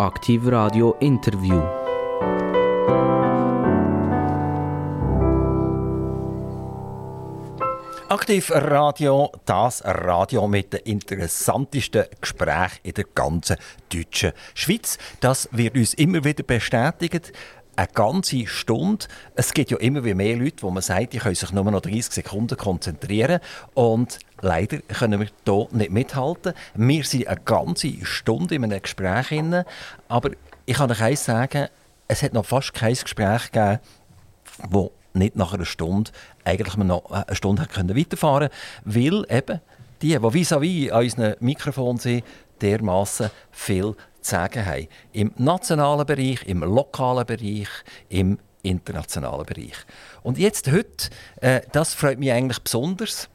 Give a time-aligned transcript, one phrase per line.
[0.00, 1.60] Aktiv Radio Interview.
[8.08, 13.58] Aktiv Radio, das Radio mit den interessantesten Gesprächen in der ganzen
[13.92, 14.96] deutschen Schweiz.
[15.20, 17.34] Das wird uns immer wieder bestätigt.
[17.76, 19.06] Eine ganze Stunde.
[19.34, 22.12] Es gibt ja immer mehr Leute, wo man sagt, die können sich nur noch 30
[22.12, 23.40] Sekunden konzentrieren.
[23.74, 26.52] Und leider können wir hier nicht mithalten.
[26.74, 29.30] Wir sind eine ganze Stunde in einem Gespräch.
[29.40, 29.64] Drin,
[30.08, 30.30] aber
[30.66, 31.68] ich kann euch eins sagen,
[32.08, 33.78] es hat noch fast kein Gespräch gegeben,
[34.68, 36.10] wo nicht nach einer Stunde
[36.44, 38.48] eigentlich noch eine Stunde können weiterfahren
[38.84, 39.60] weil eben
[40.02, 42.24] die, die vis-à-vis an unseren Mikrofon sind,
[42.60, 44.88] dermassen viel zu sagen haben.
[45.12, 47.68] Im nationalen Bereich, im lokalen Bereich,
[48.08, 49.76] im internationalen Bereich.
[50.22, 51.08] Und jetzt heute,
[51.40, 53.28] äh, das freut mich eigentlich besonders,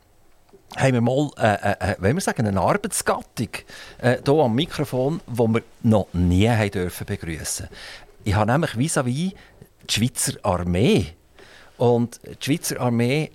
[0.77, 3.49] haben wir mal, äh, äh, wenn wir sagen, eine Arbeitsgattung
[3.99, 7.67] äh, hier am Mikrofon, die wir noch nie haben dürfen begrüßen.
[8.23, 9.35] Ich habe nämlich vis-à-vis -vis
[9.87, 11.13] die Schweizer Armee
[11.77, 13.31] und die Schweizer Armee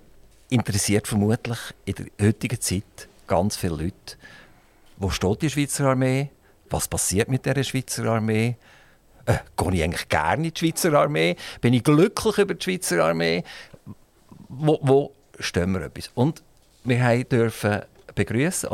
[0.49, 4.17] interessiert vermutlich in der heutigen Zeit ganz viele Leute.
[4.97, 6.29] Wo steht die Schweizer Armee?
[6.71, 8.55] Was passiert mit der Schweizer Armee?
[9.25, 11.35] Äh, gehe ich eigentlich gerne in die Schweizer Armee?
[11.59, 13.43] Bin ich glücklich über die Schweizer Armee?
[14.47, 16.09] Wo, wo stehen wir etwas?
[16.15, 16.41] Und
[16.85, 17.81] wir dürfen
[18.15, 18.69] begrüßen,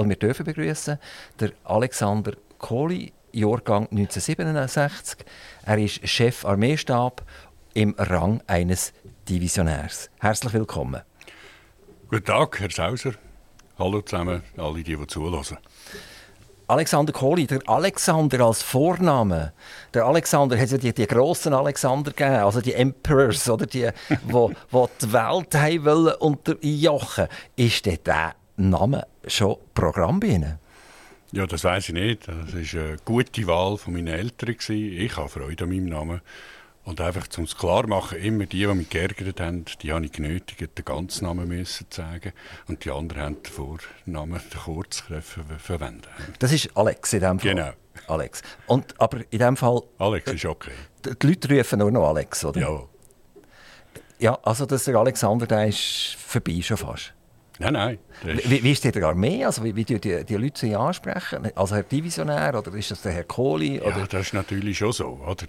[1.40, 5.26] der Alexander Kohli, Jahrgang 1967.
[5.66, 7.24] Er ist Chef Armeestab
[7.74, 8.94] im Rang eines
[9.28, 10.10] Divisionärs.
[10.20, 11.02] Herzlich willkommen.
[12.10, 13.14] Guten Tag, Herr Sauser.
[13.78, 15.58] Hallo zusammen, alle, die, die zuhören.
[16.70, 19.54] Alexander Kohli, der Alexander als Vorname.
[19.94, 23.90] Der Alexander hat ja die, die grossen Alexander gegeben, also die Emperors, oder die,
[24.26, 27.28] wo, wo die Welt wollen unterjochen.
[27.56, 30.20] Ist denn dieser Name schon Programm?
[31.32, 32.28] Ja, das weiß ich nicht.
[32.28, 34.56] Das war eine gute Wahl von meinen Eltern.
[34.70, 36.22] Ich habe Freude an meinem Namen.
[36.88, 40.06] Und einfach, um es klar zu machen, immer die, die mich geärgert haben, die habe
[40.06, 42.32] ich genötigt, den ganzen Namen müssen zu sagen.
[42.70, 46.08] Und die anderen haben den Vornamen, den Kurzgriff verwendet.
[46.40, 47.56] Das ist Alex in dem Fall?
[47.56, 47.72] Genau.
[48.08, 48.42] Alex.
[48.68, 49.82] Und, aber in dem Fall...
[49.98, 50.72] Alex ist okay.
[51.04, 52.62] Die Leute rufen nur noch Alex, oder?
[52.62, 52.84] Ja.
[54.20, 57.14] Ja, also dass der Alexander, der ist vorbei schon fast.
[57.60, 57.98] Nein, nein.
[58.24, 59.44] Wie, wie ist die Armee?
[59.44, 61.50] Also, wie, wie die, die Leute sich ansprechen?
[61.56, 63.80] Also Herr Divisionär oder ist das der Herr Kohli?
[63.82, 63.98] Oder?
[63.98, 65.20] Ja, das ist natürlich schon so.
[65.26, 65.46] Oder?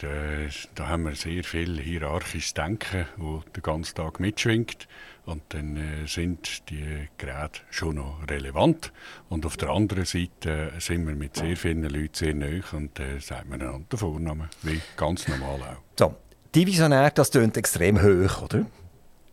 [0.74, 4.88] Da haben wir sehr viel hierarchisches Denken, wo den ganzen Tag mitschwingt.
[5.26, 8.92] Und dann äh, sind die Geräte schon noch relevant.
[9.28, 12.98] Und auf der anderen Seite äh, sind wir mit sehr vielen Leuten sehr nahe und
[12.98, 15.82] äh, sagt man einander den Vornamen, wie ganz normal auch.
[15.98, 16.14] So,
[16.54, 18.64] Divisionär, das klingt extrem hoch, oder?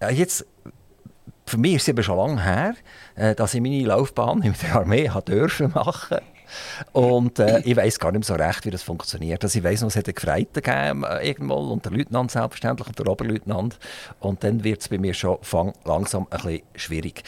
[0.01, 0.45] Ja, jetzt
[1.45, 2.75] für mich ist es eben schon lange her,
[3.15, 6.19] äh, dass ich meine Laufbahn in der Armee dürfen machen
[6.91, 9.43] und äh, ich weiß gar nicht mehr so recht, wie das funktioniert.
[9.43, 12.87] Also ich weiß noch, es hat einen Gefreiten gegeben, äh, irgendwo, und der Leutnant selbstverständlich
[12.87, 13.77] und der Oberleutnant.
[14.19, 17.23] Und dann wird es bei mir schon fang, langsam ein bisschen schwierig.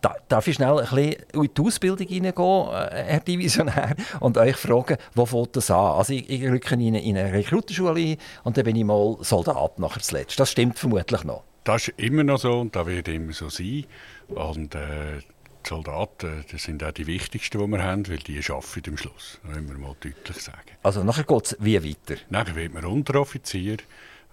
[0.00, 4.56] Da, darf ich schnell ein bisschen in die Ausbildung hineingehen, äh, Herr Divisionär, und euch
[4.56, 5.96] fragen, wo fängt das an?
[5.96, 9.16] Also ich, ich rücke in eine, in eine Rekrutenschule ein und dann bin ich mal
[9.20, 10.38] Soldat nachher zuletzt.
[10.38, 11.42] Das stimmt vermutlich noch.
[11.64, 13.86] Das ist immer noch so und das wird immer so sein.
[14.28, 15.20] Und äh,
[15.64, 19.40] die Soldaten das sind auch die wichtigsten, die wir haben, weil die arbeiten am Schluss.
[19.42, 20.72] Das müssen wir mal deutlich sagen.
[20.82, 22.20] Also nachher geht es wie weiter?
[22.28, 23.78] Nachher wird man Unteroffizier,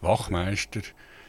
[0.01, 0.81] Wachmeister.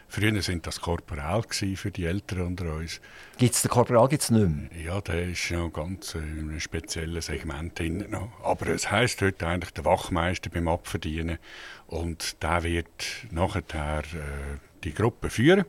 [0.09, 3.01] Früher sind das Korporal für die Älteren unter uns.
[3.39, 4.83] Gibt es den Korporal gibt's nicht mehr?
[4.85, 8.05] Ja, der ist noch ganz in einem speziellen Segment drin.
[8.11, 8.29] Noch.
[8.43, 11.39] Aber es heisst heute eigentlich der Wachmeister beim Abverdienen.
[11.87, 15.65] Und der wird nachher äh, die Gruppe führen.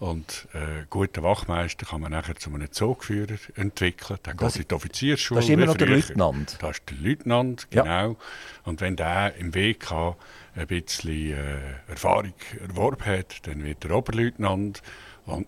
[0.00, 4.18] Und äh, guter Wachmeister kann man nachher zu einem Zugführer entwickeln.
[4.24, 5.40] Der geht in die Offiziersschule.
[5.40, 6.56] Das ist immer noch der Leutnant.
[6.58, 7.84] Das ist der Leutnant, genau.
[7.84, 8.16] Ja.
[8.64, 10.16] Und wenn der im hat,
[10.56, 12.32] ein bisschen äh, Erfahrung
[12.66, 14.82] erworben hat, dann wird er Oberleutnant.
[15.26, 15.46] Und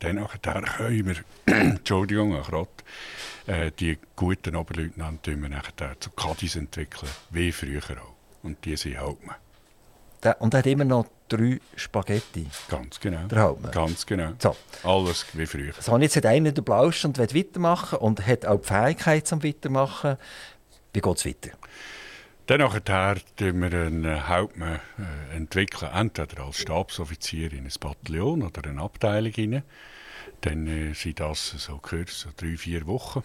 [0.00, 1.16] dann können wir,
[1.54, 2.82] Entschuldigung, Rott,
[3.46, 8.14] äh, die guten Oberleutnanten wir nachher zu Kadis entwickeln, wie früher auch.
[8.42, 9.36] Und die sind Hauptmann.
[10.38, 12.46] Und er hat immer noch drei Spaghetti.
[12.68, 13.26] Ganz genau.
[13.26, 13.72] Der Hauptmann.
[13.72, 14.32] Ganz genau.
[14.38, 14.56] So.
[14.84, 15.72] Alles wie früher.
[15.80, 19.26] So, und jetzt hat einer den Blausch und will weitermachen und hat auch die Fähigkeit
[19.26, 20.16] zum Weitermachen.
[20.92, 21.50] Wie geht es weiter?
[22.46, 28.68] Dann nachher entwickeln wir einen Hauptmann äh, entwickeln, entweder als Stabsoffizier in ein Bataillon oder
[28.68, 29.62] eine Abteilung rein.
[30.40, 33.22] Dann äh, sind das so kurz, so drei, vier Wochen,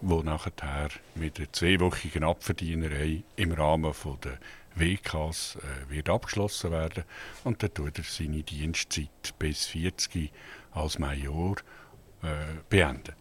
[0.00, 4.38] wo nachher mit einer zweiwöchigen Abverdienerei im Rahmen von der
[4.74, 7.04] WKs äh, wird abgeschlossen werden
[7.44, 10.32] und dann tut er seine Dienstzeit bis 40
[10.72, 11.56] als Major
[12.22, 12.26] äh,
[12.68, 13.14] beenden.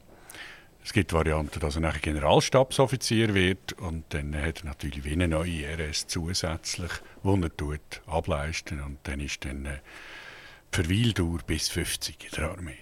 [0.84, 5.28] Es gibt Varianten, dass er nachher Generalstabsoffizier wird und dann hat er natürlich wie eine
[5.28, 9.80] neue RS zusätzlich, wo er tut, ableisten und dann ist dann äh,
[10.74, 12.78] die Verweildauer bis 50 in der Armee.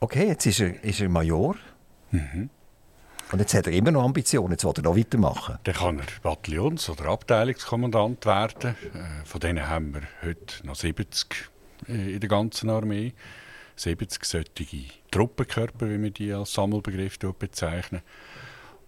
[0.00, 1.56] Okay, jetzt ist er, ist er Major.
[2.10, 2.50] Mhm.
[3.32, 5.58] Und jetzt hat er immer noch Ambitionen, jetzt will er noch weitermachen.
[5.64, 8.76] Dann kann er Bataillons- oder Abteilungskommandant werden.
[8.94, 11.48] Äh, von denen haben wir heute noch 70
[11.88, 13.14] äh, in der ganzen Armee.
[13.76, 14.66] 70 solche
[15.10, 18.02] Truppenkörper, wie wir die als Sammelbegriff bezeichnen.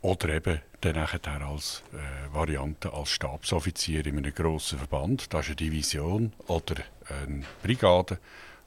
[0.03, 5.33] Oder eben dann als äh, Variante als Stabsoffizier in einem grossen Verband.
[5.33, 6.75] Das ist eine Division oder
[7.09, 8.19] eine Brigade.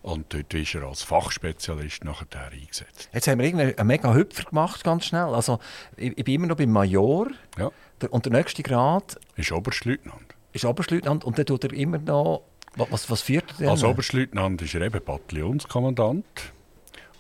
[0.03, 3.09] Und dort ist er als Fachspezialist nachher eingesetzt.
[3.13, 5.33] Jetzt haben wir irgendwie einen mega Hüpfer gemacht, ganz schnell.
[5.33, 5.59] Also,
[5.97, 7.27] ich, ich bin immer noch beim Major.
[7.57, 7.71] Ja.
[8.01, 10.35] Der, und der nächste Grad Ist Oberstleutnant.
[10.53, 11.25] ist Oberstleutnant.
[11.25, 12.43] Und dann tut er immer noch...
[12.75, 13.69] wa- Was, was führt er denn?
[13.69, 16.25] Als Oberstleutnant ist er eben Bataillonskommandant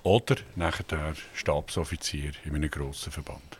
[0.03, 3.56] oder nachher Stabsoffizier in einem grossen Verband.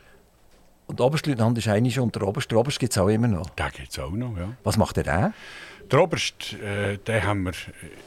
[0.88, 2.50] Und der Oberstleutnant ist eigentlich und der Oberst.
[2.50, 3.50] Der Oberst gibt es auch immer noch.
[3.50, 4.56] Den gibt es auch noch, ja.
[4.64, 5.32] Was macht er da?
[5.90, 7.52] Der Oberst, äh, den haben wir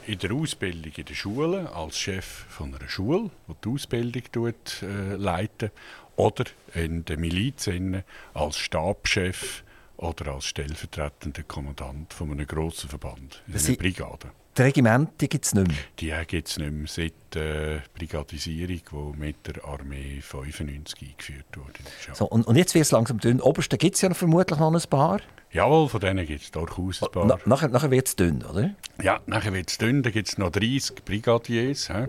[0.06, 4.82] in der Ausbildung in der Schule als Chef von einer Schule, die die Ausbildung tut,
[4.82, 5.72] äh, leitet,
[6.16, 6.44] oder
[6.74, 7.68] in der Miliz
[8.34, 9.64] als Stabschef
[9.96, 14.30] oder als stellvertretender Kommandant von einem grossen Verband, in einer Brigade.
[14.58, 15.76] Die Regimente gibt es nicht mehr.
[15.98, 21.78] Die gibt es nicht mehr seit der Brigadisierung, die mit der Armee 95 eingeführt wurde.
[22.06, 22.14] Ja.
[22.14, 23.40] So, und, und jetzt wird es langsam dünn.
[23.40, 25.20] Obersten gibt es ja vermutlich noch ein paar.
[25.52, 27.24] Jawohl, von denen gibt es durchaus ein paar.
[27.26, 28.74] Na, nachher nachher wird es dünn, oder?
[29.02, 31.88] Ja, nachher wird es dünn, da gibt es noch 30 Brigadiers.
[31.88, 32.08] He?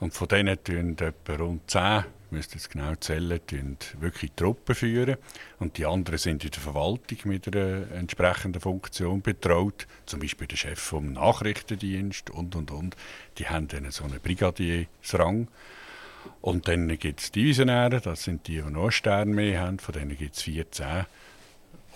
[0.00, 3.40] Und von denen tun etwa rund 10, müsst ihr es genau zählen,
[4.00, 5.16] wirklich Truppen führen.
[5.58, 9.86] Und die anderen sind in der Verwaltung mit einer entsprechenden Funktion betraut.
[10.06, 12.96] Zum Beispiel der Chef vom Nachrichtendienst und, und, und.
[13.38, 15.48] Die haben dann so einen Brigadiersrang.
[16.40, 19.78] Und dann gibt es Divisionäre, das sind die, die noch einen Stern mehr haben.
[19.78, 21.06] Von denen gibt es 14.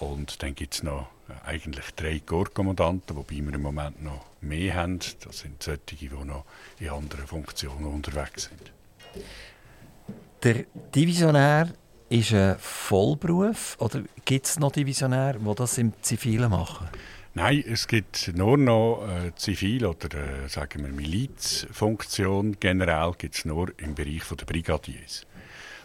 [0.01, 1.09] Und dann gibt es noch
[1.45, 4.99] eigentlich drei Korpskommandanten, wobei wir im Moment noch mehr haben.
[5.25, 6.45] Das sind solche, die noch
[6.81, 8.73] in anderen Funktionen unterwegs sind.
[10.43, 11.73] Der Divisionär
[12.09, 16.89] ist ein Vollberuf oder gibt es noch Divisionäre, die das im Zivilen machen?
[17.35, 22.57] Nein, es gibt nur noch äh, Zivil- oder äh, sagen wir Milizfunktion.
[22.59, 25.27] Generell gibt es nur im Bereich der Brigadiers.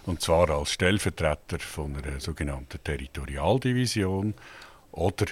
[0.07, 4.33] Und zwar als Stellvertreter von einer sogenannten Territorialdivision
[4.92, 5.27] oder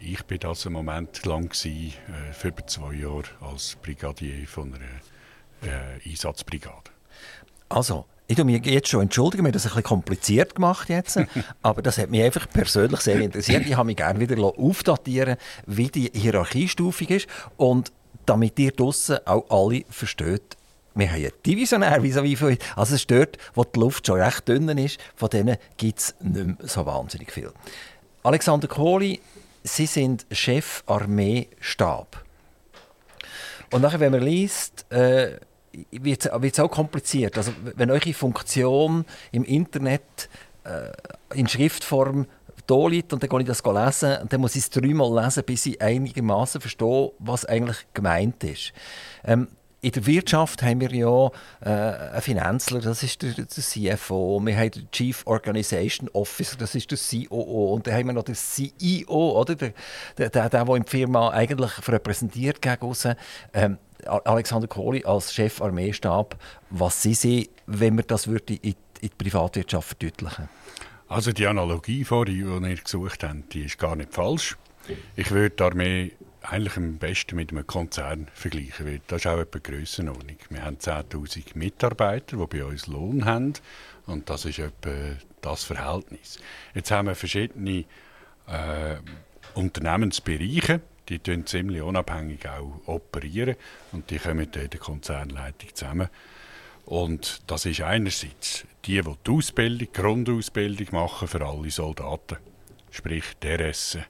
[0.00, 4.74] ich bin das im Moment lang gewesen, äh, für über zwei Jahre als Brigadier von
[4.74, 6.90] einer äh, Einsatzbrigade.
[7.68, 11.18] Also, ich tue mich jetzt schon entschuldigen, mir das ein bisschen kompliziert gemacht jetzt,
[11.62, 13.66] aber das hat mich einfach persönlich sehr interessiert.
[13.66, 15.36] Ich habe mich gerne wieder aufdatieren
[15.66, 17.26] wie die Hierarchiestufung ist
[17.56, 17.92] und
[18.26, 20.56] damit ihr draussen auch alle versteht,
[20.94, 22.58] wir haben einen Divisionär wie viel.
[22.76, 26.14] Also es ist dort, wo die Luft schon recht dünn ist, von denen gibt es
[26.20, 27.52] nicht mehr so wahnsinnig viel.
[28.22, 29.20] Alexander Kohli,
[29.64, 32.22] Sie sind Chef Armeestab.
[33.72, 35.38] Und nachher, wenn man liest, äh,
[35.90, 37.36] wird es auch kompliziert.
[37.36, 40.28] Also, wenn eure Funktion im Internet
[40.64, 42.26] äh, in Schriftform
[42.66, 45.42] da liegt und dann kann ich das lesen und dann muss ich es dreimal lesen,
[45.44, 48.72] bis ich einigermaßen verstehe, was eigentlich gemeint ist.
[49.24, 49.48] Ähm,
[49.84, 51.26] in der Wirtschaft haben wir ja
[51.60, 54.40] äh, einen Finanzler, das ist der, der CFO.
[54.42, 57.74] Wir haben den Chief Organization Officer, das ist der COO.
[57.74, 59.54] Und dann haben wir noch den CEO, oder?
[59.54, 59.74] Der,
[60.16, 63.14] der, der, der, der in die Firma eigentlich repräsentiert gegen aussen.
[63.52, 66.36] Ähm, Alexander Kohli als Chef Armeestab,
[66.70, 70.48] was Sie sehen, wenn wir das würde in, die Privatwirtschaft verdeutlichen
[71.08, 74.56] Also die Analogie vorhin, die ihr gesucht habt, die ist gar nicht falsch.
[75.16, 79.38] Ich würde die Armee eigentlich am besten mit einem Konzern vergleichen, weil das ist auch
[79.38, 80.36] etwa Grössenordnung.
[80.50, 83.54] Wir haben 10'000 Mitarbeiter, die bei uns Lohn haben
[84.06, 86.38] und das ist etwa das Verhältnis.
[86.74, 87.84] Jetzt haben wir verschiedene
[88.46, 88.96] äh,
[89.54, 93.56] Unternehmensbereiche, die tun ziemlich unabhängig auch operieren
[93.92, 96.08] und die kommen dann der Konzernleitung zusammen.
[96.86, 102.36] Und das ist einerseits die, die die Ausbildung, die Grundausbildung machen für alle Soldaten.
[102.90, 103.24] Sprich,
[103.60, 104.04] Essen,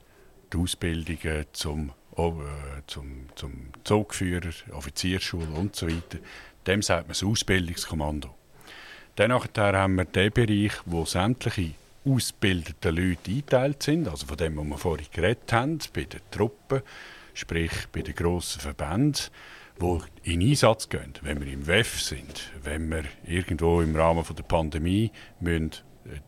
[0.51, 6.19] die Ausbildungen zum, äh, zum, zum Zugführer, Offiziersschule und so weiter.
[6.67, 8.35] Dem sagt man das Ausbildungskommando.
[9.15, 11.75] Dann nachher haben wir den Bereich, wo sämtliche
[12.05, 16.81] ausgebildete Leute eingeteilt sind, also von dem, was wir vorhin geredet haben, bei den Truppen,
[17.33, 19.25] sprich bei den grossen Verbänden,
[19.81, 24.43] die in Einsatz gehen, wenn wir im WEF sind, wenn wir irgendwo im Rahmen der
[24.43, 25.71] Pandemie müssen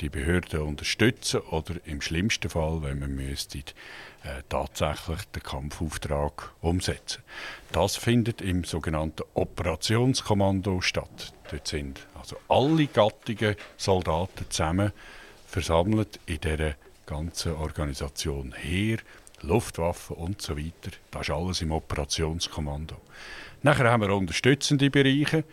[0.01, 7.24] die Behörden unterstützen oder im schlimmsten Fall, wenn man müsste, äh, tatsächlich den Kampfauftrag umsetzen.
[7.72, 11.34] Das findet im sogenannten Operationskommando statt.
[11.51, 14.91] Dort sind also alle Gattungen Soldaten zusammen
[15.47, 16.75] versammelt in dieser
[17.05, 18.99] ganzen Organisation Heer,
[19.41, 20.91] Luftwaffe und so weiter.
[21.09, 22.97] Das ist alles im Operationskommando.
[23.63, 25.43] Nachher haben wir unterstützende Bereiche,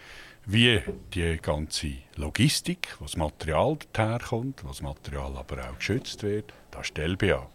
[0.46, 0.82] wie
[1.14, 6.52] die ganze Logistik, wo das Material herkommt, wo das Material aber auch geschützt wird.
[6.70, 7.48] Das ist die LBA.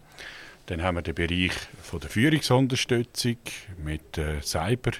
[0.66, 3.38] Dann haben wir den Bereich von der Führungsunterstützung
[3.84, 4.92] mit äh, Cyber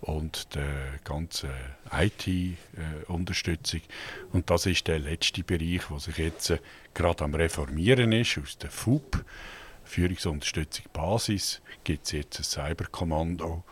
[0.00, 1.50] und der ganzen
[1.92, 3.80] IT-Unterstützung.
[3.80, 6.58] Äh, und das ist der letzte Bereich, der sich jetzt äh,
[6.94, 9.24] gerade am Reformieren ist, aus der FUB,
[9.84, 13.64] Führungsunterstützung Basis, gibt es jetzt ein Cyberkommando.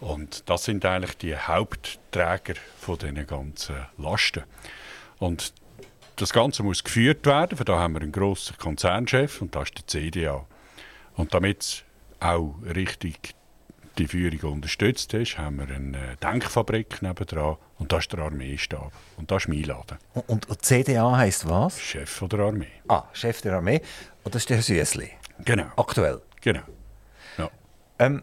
[0.00, 4.44] Und das sind eigentlich die Hauptträger von diesen ganzen Lasten.
[5.18, 5.52] Und
[6.16, 9.78] das Ganze muss geführt werden, für da haben wir einen grossen Konzernchef und das ist
[9.78, 10.46] der CDA.
[11.14, 11.84] Und damit es
[12.20, 13.34] auch richtig
[13.98, 18.92] die Führung unterstützt ist, haben wir eine Denkfabrik nebendran und das ist der Armeestab.
[19.16, 19.98] Und das ist mein Laden.
[20.26, 21.80] Und, und CDA heisst was?
[21.80, 22.66] Chef der Armee.
[22.88, 23.80] Ah, Chef der Armee.
[24.24, 25.10] Und das ist der Süßli.
[25.44, 25.66] Genau.
[25.76, 26.20] Aktuell.
[26.40, 26.62] Genau.
[27.36, 27.50] Ja.
[27.98, 28.22] Ähm,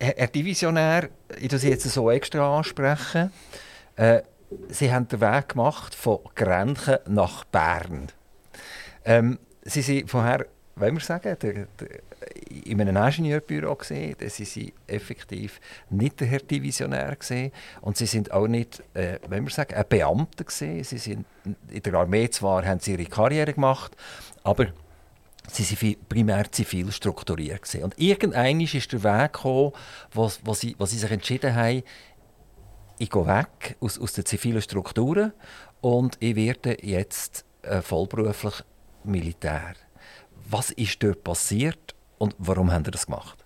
[0.00, 3.32] Herr, Herr Divisionär, ich muss Sie jetzt so extra ansprechen.
[3.96, 4.22] Äh,
[4.68, 8.08] Sie haben den Weg gemacht von Grenchen nach Bern.
[9.04, 11.66] Ähm, Sie sind vorher, wollen wir sagen, der, der,
[12.48, 14.16] in einem Ingenieurbüro gesehen.
[14.28, 19.44] Sie sind effektiv nicht der Herr Divisionär gesehen und Sie sind auch nicht, äh, wenn
[19.44, 20.84] wir sagen, ein Beamter gesehen.
[20.84, 21.26] Sie sind
[21.70, 23.96] in der Armee zwar haben Sie Ihre Karriere gemacht,
[24.42, 24.68] aber
[25.50, 27.84] sie sind primär zivil strukturiert gewesen.
[27.84, 29.72] Und irgendwann ist der Weg gekommen,
[30.12, 31.82] wo, wo, sie, wo sie sich entschieden haben,
[32.98, 35.32] ich gehe weg aus, aus den zivilen Strukturen
[35.80, 38.54] und ich werde jetzt äh, vollberuflich
[39.04, 39.74] Militär.
[40.50, 43.44] Was ist dort passiert und warum haben Sie das gemacht?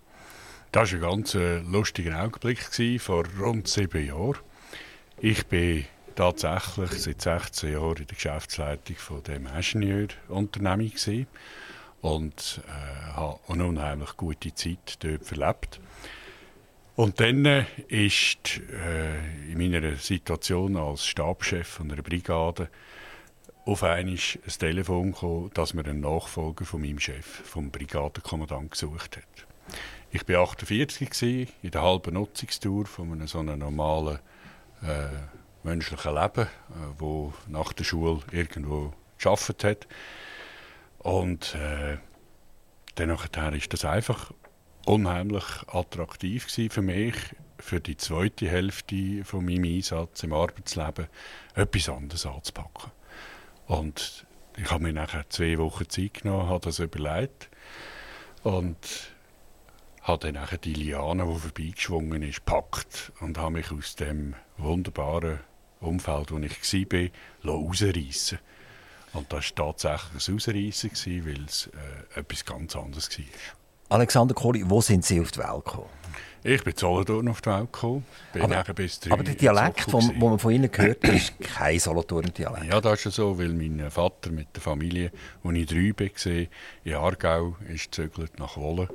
[0.71, 2.59] Das war ein ganz äh, lustiger Augenblick
[2.99, 4.39] vor rund sieben Jahren.
[5.19, 11.27] Ich bin tatsächlich seit 16 Jahren in der Geschäftsleitung von dem Ingenieurunternehmung
[12.01, 15.79] und äh, habe eine unheimlich gute Zeit dort verlebt.
[16.95, 22.69] Und dann äh, ist äh, in meiner Situation als Stabschef einer Brigade
[23.65, 29.17] auf einmal ein Telefon gekommen, dass man einen Nachfolger von meinem Chef, vom Brigadenkommandant, gesucht
[29.17, 29.47] hat.
[30.11, 34.19] Ich war 48 gewesen, in der halben Nutzungstour von einem so einem normalen
[34.83, 35.07] äh,
[35.63, 36.47] menschlichen Leben, äh,
[36.97, 39.87] wo nach der Schule irgendwo geschafft hat.
[40.99, 41.97] Und äh,
[42.95, 44.31] dann ist das einfach
[44.85, 47.15] unheimlich attraktiv für mich,
[47.57, 51.07] für die zweite Hälfte von meinem Einsatz im Arbeitsleben
[51.55, 52.91] etwas anderes anzupacken.
[53.73, 57.49] Und ich habe mir nachher zwei Wochen Zeit genommen, habe das überlegt
[58.43, 58.77] und
[60.03, 65.39] habe dann nachher die Liane, die vorbeigeschwungen ist, gepackt und habe mich aus dem wunderbaren
[65.79, 68.37] Umfeld, wo ich war, rausreißen
[69.13, 73.25] und das war tatsächlich ein Ausreissen, weil es äh, etwas ganz anderes war.
[73.89, 75.89] Alexander Kohli, wo sind Sie auf die Welt gekommen?
[76.45, 78.05] Ich bin Solothurn auf die Welt gekommen.
[78.33, 82.65] Bin aber, bis aber der Dialekt, den man von Ihnen gehört, ist kein Solothurn-Dialekt.
[82.65, 86.47] Ja, das ist so, weil mein Vater mit der Familie, als ich drei war,
[86.83, 88.89] in Aargau ist gezögert nach Wolle.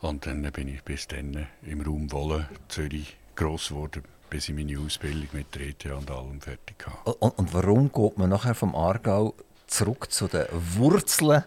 [0.00, 4.76] Und dann bin ich bis dann im Raum Wolle, Zürich, gross geworden, bis ich meine
[4.80, 7.14] Ausbildung mit der ETH und allem fertig hatte.
[7.14, 9.34] Und, und warum geht man nachher vom Aargau
[9.68, 11.44] zurück zu den Wurzeln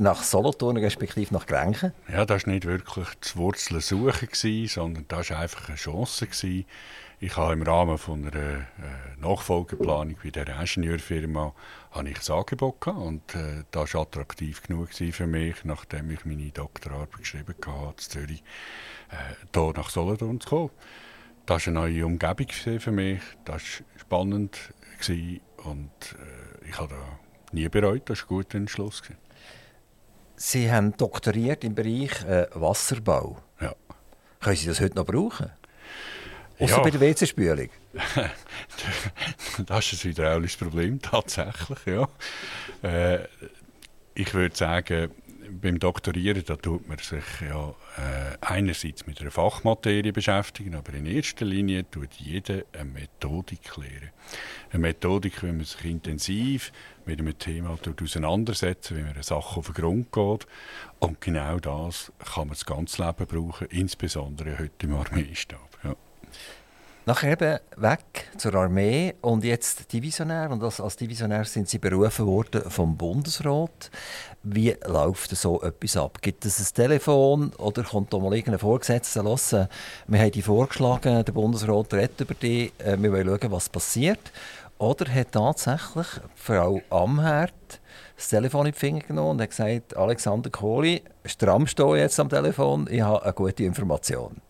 [0.00, 1.92] nach Solothurn, respektive nach Grenchen?
[2.10, 6.26] Ja, das war nicht wirklich das Wurzeln suchen, sondern das war einfach eine Chance.
[6.26, 6.64] Gewesen.
[7.22, 8.64] Ich habe im Rahmen von einer äh,
[9.20, 11.52] Nachfolgeplanung bei der Ingenieurfirma
[11.90, 16.24] habe ich ein Angebot gehabt und äh, das war attraktiv genug für mich, nachdem ich
[16.24, 18.42] meine Doktorarbeit geschrieben habe in Zürich,
[19.10, 20.70] äh, hier nach Solothurn zu kommen.
[21.44, 26.94] Das war eine neue Umgebung für mich, das war spannend gewesen und äh, ich habe
[26.94, 27.18] da
[27.52, 29.02] nie bereut, das war ein guter Entschluss.
[30.42, 33.36] Sie haben doktoriert im Bereich äh, Wasserbau.
[33.60, 33.74] Ja.
[34.40, 35.50] Können Sie das heute noch brauchen?
[36.58, 36.82] Außer ja.
[36.82, 37.68] bei der WC-Spülung?
[39.66, 41.78] das ist ein hydraulisches Problem, tatsächlich.
[41.84, 42.08] Ja.
[42.82, 43.26] Äh,
[44.14, 45.10] ich würde sagen,
[45.60, 51.04] beim Doktorieren da tut man sich ja äh, einerseits mit einer Fachmaterie beschäftigen, aber in
[51.04, 54.10] erster Linie tut jeder eine Methodik lehren.
[54.70, 56.72] Eine Methodik, wie man sich intensiv
[57.10, 60.46] mit einem Thema auseinandersetzen, wie man eine Sache auf den Grund geht.
[61.00, 65.78] Und genau das kann man das ganze Leben brauchen, insbesondere heute im Armeestab.
[65.82, 65.94] Ja.
[67.06, 70.50] Nachher eben weg zur Armee und jetzt Divisionär.
[70.50, 73.90] Und als, als Divisionär sind Sie berufen worden vom Bundesrat.
[74.42, 76.22] Wie läuft so etwas ab?
[76.22, 79.52] Gibt es ein Telefon oder kommt da mal irgendein Vorgesetzter los?
[80.06, 84.30] Wir haben die vorgeschlagen, der Bundesrat redet über die, äh, wir wollen schauen, was passiert.
[84.80, 87.52] Oder hat tatsächlich Frau Amherd
[88.16, 92.30] das Telefon in die Finger genommen und hat gesagt, Alexander Kohli, stramm stehen jetzt am
[92.30, 94.40] Telefon, ich habe eine gute Information.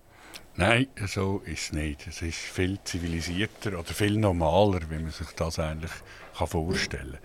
[0.54, 2.06] Nein, so ist es nicht.
[2.06, 5.90] Es ist viel zivilisierter oder viel normaler, wie man sich das eigentlich
[6.32, 7.18] vorstellen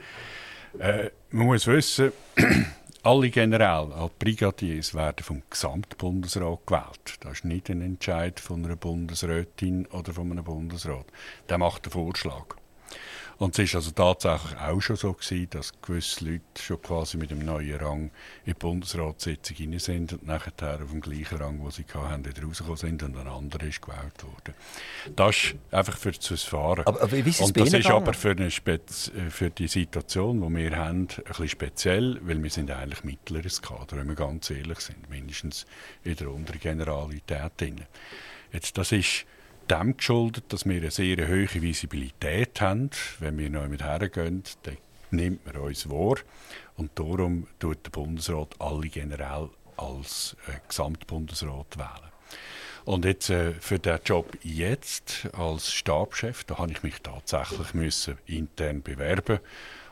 [0.80, 0.82] kann.
[0.82, 2.12] Äh, man muss wissen,
[3.04, 7.18] alle Generäle, alle Brigadiers werden vom Gesamtbundesrat gewählt.
[7.20, 11.06] Das ist nicht ein Entscheid von einer Bundesrätin oder von einem Bundesrat.
[11.50, 12.56] Der macht den Vorschlag.
[13.38, 17.32] Und es war also tatsächlich auch schon so, gewesen, dass gewisse Leute schon quasi mit
[17.32, 18.12] dem neuen Rang in
[18.46, 22.78] die Bundesratssitzung hinein sind und nachher auf dem gleichen Rang, den sie hatten, wieder rausgekommen
[22.78, 24.56] sind und ein anderer ist gewählt worden.
[25.16, 26.86] Das ist einfach für das Fahren.
[26.86, 30.56] Aber, aber wie ist und das ist aber für, eine Spez für die Situation, die
[30.56, 34.80] wir haben, ein bisschen speziell, weil wir sind eigentlich mittleres Kader, wenn wir ganz ehrlich
[34.80, 35.66] sind, mindestens
[36.06, 37.52] in der unteren Generalität.
[38.54, 39.26] Jetzt, das ist
[39.70, 42.90] dem geschuldet, dass wir eine sehr hohe Visibilität haben.
[43.20, 44.78] Wenn wir noch mit hergehen, dann
[45.12, 46.18] nimmt man uns wahr.
[46.78, 52.12] Und darum tut der Bundesrat alle generell als äh, Gesamtbundesrat wählen.
[52.86, 58.18] Und jetzt äh, für den Job jetzt als Stabschef, da habe ich mich tatsächlich müssen
[58.28, 59.40] intern bewerben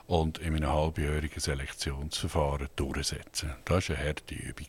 [0.05, 3.55] und in einem halbjährigen Selektionsverfahren durchsetzen.
[3.65, 4.67] Das war eine harte Übung.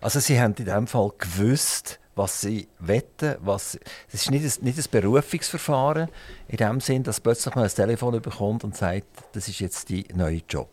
[0.00, 4.64] Also Sie haben in diesem Fall gewusst, was sie wetten, was es ist nicht ein,
[4.64, 6.08] nicht ein Berufungsverfahren
[6.48, 10.04] in dem Sinn, dass plötzlich man ein Telefon bekommt und sagt, das ist jetzt dein
[10.14, 10.70] neuer Job,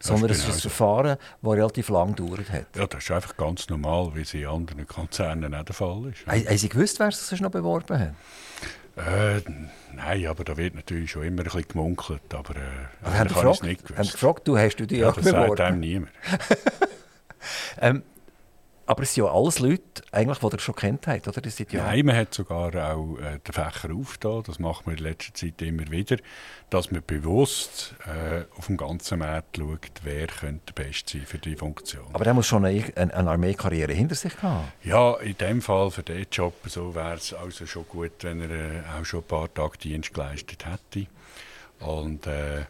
[0.00, 0.68] sondern es ist ein so.
[0.68, 2.76] Verfahren, das relativ lang gedauert hat.
[2.76, 6.26] Ja, das ist einfach ganz normal, wie es in anderen Konzernen auch der Fall ist.
[6.26, 6.32] Ja.
[6.32, 8.14] Haben Sie gewusst, wer sich noch beworben hat?
[8.96, 9.40] Äh,
[9.94, 12.60] nein, aber da wird natürlich schon immer ein bisschen gemunkelt, aber, äh,
[13.02, 13.98] aber haben, gefragt, nicht gewusst.
[13.98, 15.38] haben gefragt, du hast du dich ja, auch beworben?
[15.38, 16.12] Das sagt einem niemand.
[17.80, 18.02] ähm,
[18.90, 21.40] aber es sind ja alles Leute, eigentlich, die ihr schon kennt habt, oder?
[21.40, 24.42] Das ja Nein, man hat sogar auch äh, den Fächer aufgetan.
[24.44, 26.16] Das macht man in letzter Zeit immer wieder,
[26.70, 31.38] dass man bewusst äh, auf dem ganzen Markt schaut, wer könnte der Beste sein für
[31.38, 32.04] die Funktion.
[32.12, 34.72] Aber der muss schon eine, eine, eine Armeekarriere hinter sich haben.
[34.82, 38.50] Ja, in dem Fall für diesen Job so wäre es also schon gut, wenn er
[38.50, 41.06] äh, auch schon ein paar Tage Dienst geleistet hätte.
[41.78, 42.62] Und äh,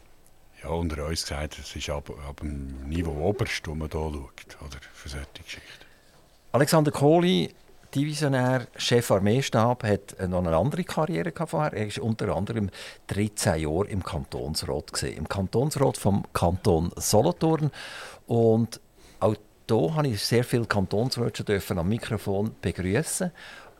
[0.62, 4.58] ja, unter uns gesagt, es ist ab, ab dem Niveau oberst, wo man hier schaut,
[4.66, 5.79] oder, für solche Geschichten.
[6.52, 7.48] Alexander Kohli,
[7.94, 11.72] Divisionär, Chef Armeestab, hat noch eine andere Karriere vorher.
[11.74, 12.70] Er war unter anderem
[13.06, 14.92] 13 Jahre im Kantonsrat.
[14.92, 15.16] Gewesen.
[15.16, 17.70] Im Kantonsrat vom Kanton Solothurn.
[18.26, 18.80] Und
[19.20, 23.30] auch hier durfte ich sehr viele Kantonsräte am Mikrofon begrüßen.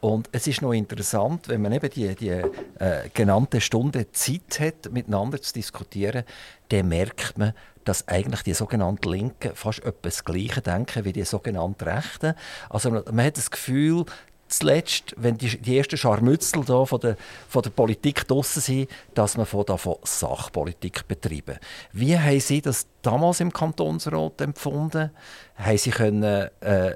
[0.01, 4.93] Und es ist noch interessant, wenn man eben die, die äh, genannte Stunde Zeit hat,
[4.93, 6.23] miteinander zu diskutieren,
[6.69, 7.53] dann merkt man,
[7.85, 12.35] dass eigentlich die sogenannten Linken fast etwas Gleiche denken wie die sogenannten Rechten.
[12.69, 14.05] Also man hat das Gefühl,
[14.51, 17.17] zuletzt, wenn die, die ersten Scharmützel da von, der,
[17.49, 21.59] von der Politik draussen sind, dass man von, davon Sachpolitik betreiben.
[21.93, 25.11] Wie haben Sie das damals im Kantonsrat empfunden?
[25.57, 26.23] Haben Sie können,
[26.61, 26.95] äh, äh,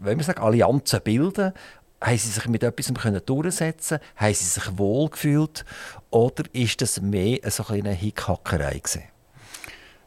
[0.00, 1.52] wenn wir sagen, Allianzen bilden?
[2.00, 5.64] Haben Sie sich mit etwas können durchsetzen Haben Sie sich wohlgefühlt?
[6.10, 9.11] Oder ist das mehr so eine Hickhackerei gewesen?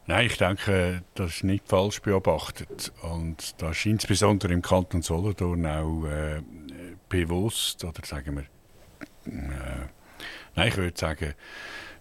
[0.08, 2.92] Nein, ich denke, das ist nicht falsch beobachtet.
[3.02, 6.42] Und das ist insbesondere im Kanton Solothurn auch äh,
[7.08, 9.88] bewusst, oder sagen wir, äh,
[10.54, 11.34] nein, ich würde sagen,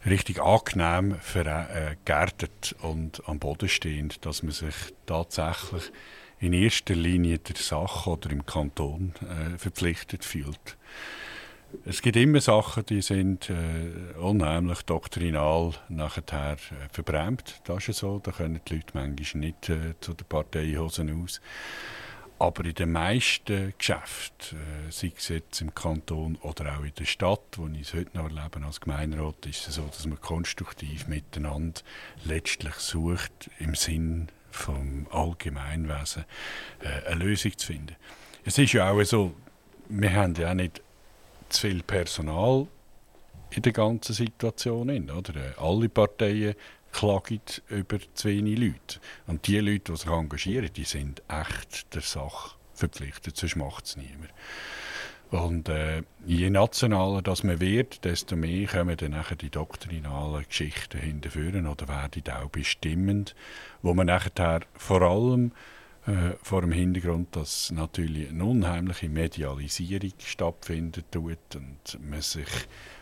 [0.05, 4.75] richtig angenehm vergärtet äh, und am Boden stehend, dass man sich
[5.07, 5.91] tatsächlich
[6.39, 10.77] in erster Linie der Sache oder im Kanton äh, verpflichtet fühlt.
[11.83, 17.61] Es gibt immer Sachen, die sind äh, unheimlich doktrinal nachher äh, verbrämt.
[17.65, 21.41] Das ist so, da können die Leute manchmal nicht äh, zu den Parteihosen aus.
[22.37, 27.05] Aber in den meisten Geschäften, äh, sei es jetzt im Kanton oder auch in der
[27.05, 31.07] Stadt, wo ich es heute noch erlebe als Gemeinderat, ist es so, dass man konstruktiv
[31.07, 31.81] miteinander
[32.25, 36.25] letztlich sucht, im Sinn vom Allgemeinwesen
[36.81, 37.95] äh, eine Lösung zu finden.
[38.43, 39.33] Es ist ja auch so,
[39.87, 40.81] wir haben ja auch nicht
[41.55, 42.67] zu viel Personal
[43.51, 44.89] in der ganzen Situation.
[45.09, 45.35] Oder?
[45.35, 46.55] Äh, alle Parteien
[46.91, 48.99] klagen über zu wenig Leute.
[49.27, 53.97] Und die Leute, die sich engagieren, die sind echt der Sache verpflichtet, sonst macht es
[53.97, 54.31] niemand.
[55.31, 60.99] Und äh, je nationaler das man wird, desto mehr kommen dann nachher die doktrinalen Geschichten
[60.99, 63.35] hinterführen oder werden auch bestimmend,
[63.81, 65.51] wo man nachher vor allem
[66.07, 72.47] äh, vor dem Hintergrund, dass natürlich eine unheimliche Medialisierung stattfindet tut und man sich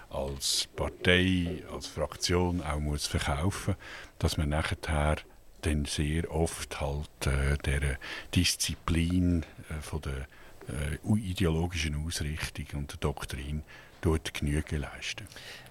[0.09, 3.75] als Partei, als Fraktion auch muss verkaufen,
[4.19, 5.17] dass man nachher
[5.61, 7.97] dann sehr oft halt äh, der
[8.35, 10.27] Disziplin äh, von der
[10.69, 13.63] äh, ideologischen Ausrichtung und der Doktrin
[14.01, 15.27] dort Genüge leisten.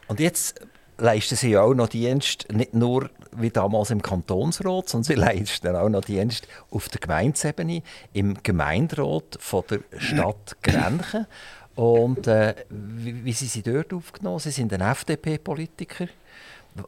[0.09, 0.67] Und jetzt
[0.99, 5.89] leisten sie auch noch Dienst, nicht nur wie damals im Kantonsrat, sondern sie leisten auch
[5.89, 11.27] noch Dienst auf der Gemeindesebene, im Gemeinderat von der Stadt Grenchen.
[11.75, 14.39] Und äh, wie, wie sind Sie dort aufgenommen?
[14.39, 16.09] Sie sind ein FDP-Politiker.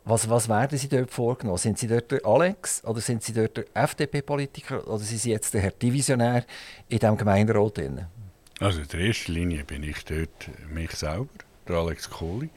[0.04, 1.58] Was, was werden Sie dort vorgenommen?
[1.58, 5.54] Sind Sie dort der Alex oder sind Sie dort der FDP-Politiker oder sind Sie jetzt
[5.54, 6.44] der Herr Divisionär
[6.88, 7.80] in diesem Gemeinderat?
[8.60, 11.28] Also in erster Linie bin ich dort mich selber,
[11.68, 12.50] der Alex Kohli.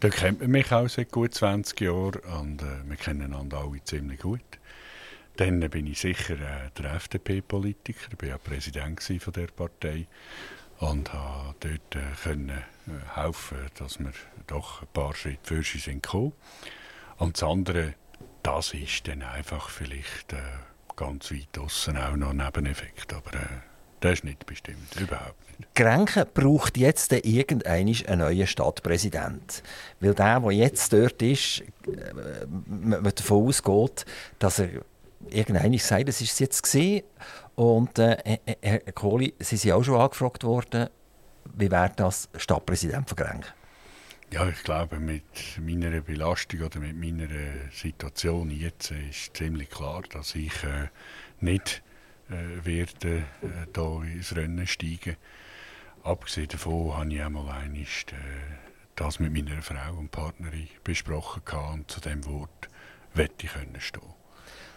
[0.00, 3.82] Da kennt man mich auch seit gut 20 Jahren und äh, wir kennen einander alle
[3.84, 4.40] ziemlich gut.
[5.36, 10.06] Dann bin ich sicher äh, der FDP-Politiker, ich war ja Präsident von der Partei
[10.78, 14.12] und habe dort äh, können äh, helfen, dass wir
[14.46, 16.32] doch ein paar Schritte für sie sind gekommen.
[17.18, 17.94] Und das andere,
[18.42, 20.36] das ist dann einfach vielleicht äh,
[20.96, 25.74] ganz weit draussen auch noch ein Nebeneffekt, aber äh, das ist nicht bestimmt, überhaupt nicht.
[25.74, 29.62] Grenchen braucht jetzt irgendeinen neuen Stadtpräsident.
[30.00, 34.04] Weil der, der jetzt dort ist, äh, man davon ausgeht,
[34.38, 34.68] dass er
[35.30, 37.04] irgendeiner sagt, das ist es jetzt gesehen
[37.54, 40.88] und äh, Herr Kohli, Sie sind auch schon angefragt worden,
[41.56, 43.52] wie wäre das Stadtpräsident von Grenchen?
[44.32, 45.22] Ja, ich glaube, mit
[45.60, 47.28] meiner Belastung oder mit meiner
[47.72, 50.88] Situation jetzt ist ziemlich klar, dass ich äh,
[51.40, 51.82] nicht
[52.30, 55.16] äh, werde äh, da ins Rennen steigen.
[56.02, 57.86] Abgesehen davon habe ich einmal einmal äh,
[58.94, 62.68] das mit meiner Frau und Partnerin besprochen und zu dem Wort
[63.14, 64.02] wette ich können stehen.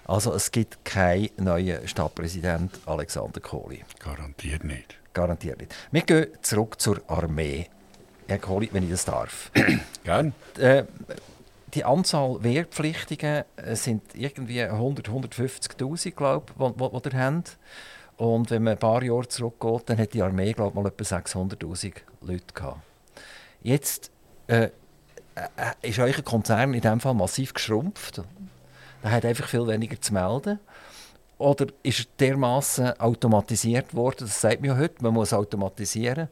[0.05, 3.85] Also es gibt keinen neuen Stadtpräsident Alexander Kohli.
[3.99, 4.97] Garantiert nicht.
[5.13, 5.75] Garantiert nicht.
[5.91, 7.67] Wir gehen zurück zur Armee.
[8.27, 9.51] Herr Kohli, wenn ich das darf.
[10.03, 10.33] Gern.
[10.57, 10.83] Äh,
[11.73, 17.57] die Anzahl Wehrpflichtigen äh, sind irgendwie 100, 150'000, glaube ich, die, ihr habt.
[18.17, 21.93] Und wenn man ein paar Jahre zurückgeht, dann hat die Armee, glaube mal etwa 600'000
[22.21, 22.81] Leute gehabt.
[23.61, 24.11] Jetzt
[24.47, 24.69] äh,
[25.35, 28.21] äh, ist euer Konzern in diesem Fall massiv geschrumpft.
[29.01, 30.59] Er hat einfach viel weniger zu melden.
[31.39, 36.27] Oder ist er dermaßen automatisiert worden, das sagt ja heute, man muss automatisieren,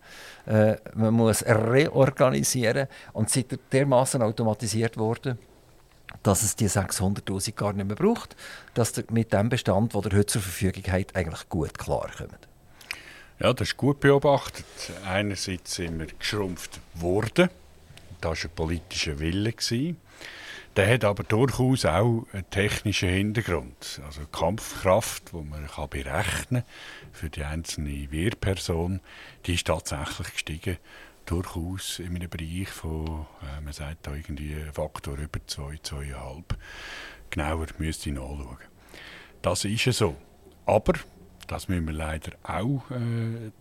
[0.45, 5.39] äh, man muss reorganisieren und sind er dermaßen automatisiert worden,
[6.23, 8.35] dass es die 600'000 gar nicht mehr braucht,
[8.73, 12.47] dass ihr mit dem Bestand, den ihr heute zur Verfügung habt, eigentlich gut klarkommt.
[13.39, 14.65] Ja, das ist gut beobachtet.
[15.05, 17.49] Einerseits sind wir geschrumpft worden,
[18.19, 19.53] das war ein politischer Wille.
[19.53, 19.97] Gewesen.
[20.77, 23.99] Der hat aber durchaus auch einen technischen Hintergrund.
[24.05, 26.61] Also Kampfkraft, die man kann berechnen
[27.11, 29.01] für die einzelne Wehrperson,
[29.47, 30.77] die ist tatsächlich gestiegen.
[31.25, 36.43] Durchaus in einem Bereich von, äh, man sagt da irgendwie Faktor über 2, 2,5.
[37.31, 38.57] Genauer müsste ich nachschauen.
[39.41, 40.15] Das ist ja so.
[40.67, 40.93] Aber,
[41.47, 43.51] das müssen wir leider auch äh,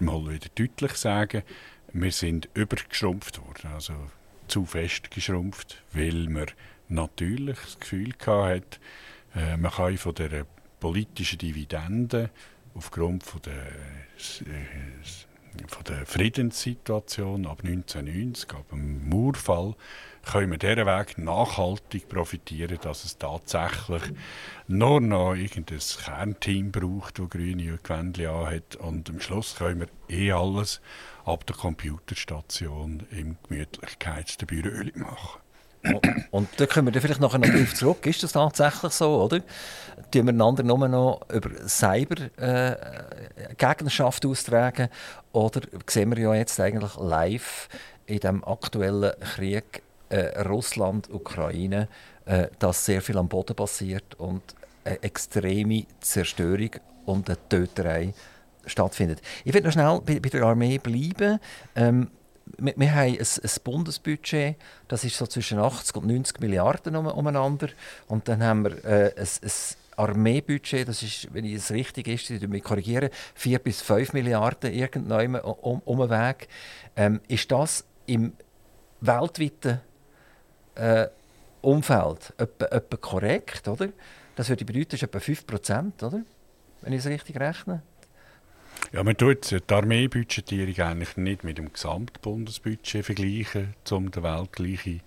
[0.00, 1.44] mal wieder deutlich sagen,
[1.92, 3.72] wir sind übergeschrumpft worden.
[3.72, 3.94] Also
[4.50, 6.46] zu fest geschrumpft, weil man
[6.88, 8.78] natürlich das Gefühl hatte,
[9.34, 10.46] äh, man kann von der
[10.80, 12.30] politischen Dividende
[12.74, 19.74] aufgrund von der, äh, von der Friedenssituation ab 1990, ab dem Mauerfall,
[20.30, 24.02] können wir diesen Weg nachhaltig profitieren, dass es tatsächlich
[24.68, 30.32] nur noch irgendein Kernteam braucht, das grüne Gewändchen hat und am Schluss können wir eh
[30.32, 30.80] alles
[31.24, 35.40] ab der Computerstation im Gemütlichkeitsbüro machen.
[36.30, 38.04] Und da kommen wir vielleicht nachher noch darauf zurück.
[38.06, 39.40] Ist das tatsächlich so, oder?
[40.10, 44.88] Tun wir einander nur noch über Cyber-Gegnerschaft äh, austragen?
[45.32, 47.70] Oder sehen wir ja jetzt eigentlich live
[48.06, 51.88] in dem aktuellen Krieg äh, Russland-Ukraine,
[52.26, 54.42] äh, dass sehr viel am Boden passiert und
[54.84, 56.72] eine extreme Zerstörung
[57.06, 58.12] und eine Töterei
[58.66, 59.20] stattfindet.
[59.44, 61.38] Ich will noch schnell bei, bei der Armee bleiben.
[61.74, 62.10] Ähm,
[62.58, 64.56] wir, wir, haben ein, ein, Bundesbudget,
[64.88, 67.68] das ist so zwischen 80 und 90 Milliarden um, umeinander.
[68.08, 69.50] Und dann haben wir äh, ein, ein
[69.96, 75.36] Armeebudget, das ist, wenn es richtig ist, ich mich korrigieren, 4 bis 5 Milliarden irgendwann
[75.36, 76.48] um, um den Weg.
[76.96, 78.32] Ähm, ist das im
[79.00, 79.80] weltweiten
[80.74, 81.06] äh,
[81.60, 83.88] Umfeld etwa, etwa korrekt, oder?
[84.36, 86.22] Das würde bedeuten, das ist etwa 5 Prozent, oder?
[86.80, 87.82] Wenn ich es richtig rechne.
[88.92, 95.00] Ja, man tut die Armeebudgetierung eigentlich nicht mit dem Gesamtbundesbudget vergleichen, um den weltgleichen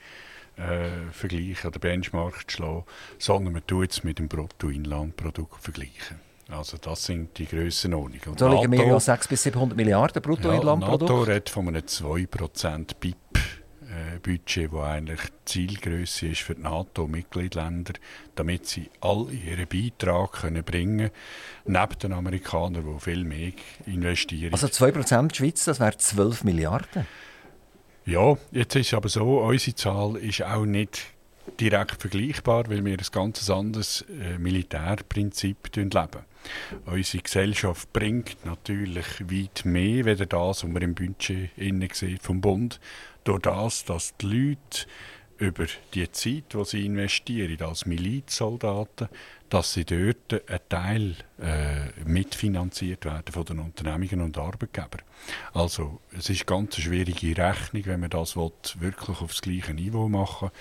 [0.55, 2.83] äh, Vergleich oder Benchmark zu schlagen,
[3.17, 6.19] sondern man tut es mit dem Bruttoinlandprodukt vergleichen.
[6.49, 8.37] Also das sind die Grössenordnungen.
[8.37, 11.09] Da liegen wir ja 600 bis 700 Milliarden Bruttoinlandprodukt.
[11.09, 13.15] Ja, NATO redet von einem 2% BIP.
[14.21, 17.93] Budget, das eigentlich Zielgröße ist für die NATO-Mitgliedsländer,
[18.35, 21.11] damit sie all ihren Beitrag können bringen
[21.65, 23.51] können, neben den Amerikanern, die viel mehr
[23.85, 24.53] investieren.
[24.53, 27.05] Also 2% Schweiz, das wäre 12 Milliarden?
[28.05, 31.13] Ja, jetzt ist es aber so, unsere Zahl ist auch nicht
[31.59, 36.25] direkt vergleichbar, weil wir ein ganz anderes äh, Militärprinzip leben.
[36.85, 41.51] Unsere Gesellschaft bringt natürlich weit mehr, als das, was man im Budget
[41.95, 42.79] sieht vom Bund.
[43.23, 44.87] Durch das, dass die Leute
[45.37, 49.09] über die Zeit, die sie investieren als Milizsoldaten,
[49.49, 55.01] dass sie dort einen Teil äh, mitfinanziert werden von den Unternehmungen und Arbeitgebern.
[55.53, 60.07] Also es ist ganz eine schwierige Rechnung, wenn man das will, wirklich aufs gleiche Niveau
[60.07, 60.59] machen will.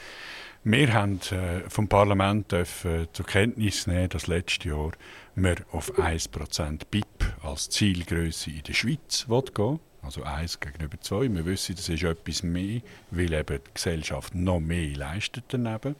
[0.65, 4.93] Wir haben äh, vom Parlament dürfen, äh, zur Kenntnis nehmen, dass letztes Jahr
[5.35, 7.07] wir auf 1% BIP
[7.43, 11.33] als Zielgröße in der Schweiz gehen also 1 gegenüber 2.
[11.33, 15.97] Wir wissen, das ist etwas mehr, weil eben die Gesellschaft noch mehr leistet daneben.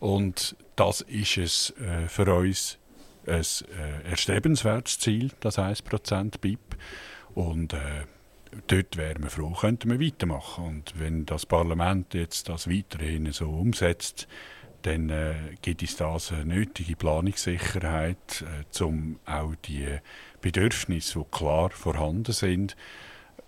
[0.00, 2.78] Und das ist es äh, für uns
[3.26, 6.58] ein äh, erstrebenswertes Ziel, das 1% BIP.
[7.34, 8.06] Und äh,
[8.66, 10.64] dort wären wir froh, könnten wir weitermachen.
[10.64, 14.26] Und wenn das Parlament jetzt das weiterhin so umsetzt,
[14.82, 18.44] dann äh, gibt es das eine nötige Planungssicherheit,
[18.80, 19.86] äh, um auch die
[20.42, 22.76] Bedürfnisse, die klar vorhanden sind,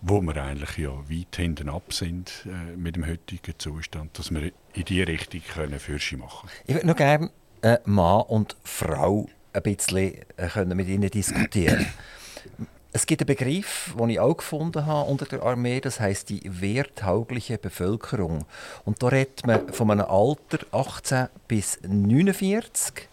[0.01, 4.51] wo wir eigentlich ja weit hinten ab sind äh, mit dem heutigen Zustand, dass wir
[4.73, 6.49] in diese Richtung können Fürsche machen.
[6.65, 7.29] Ich würde noch gerne
[7.61, 11.85] äh, Mann und Frau ein bisschen äh, können mit Ihnen diskutieren.
[12.91, 16.41] Es gibt einen Begriff, den ich auch gefunden habe unter der Armee, das heißt die
[16.45, 18.45] wehrtaugliche Bevölkerung.
[18.85, 23.09] Und da redet man von einem Alter 18 bis 49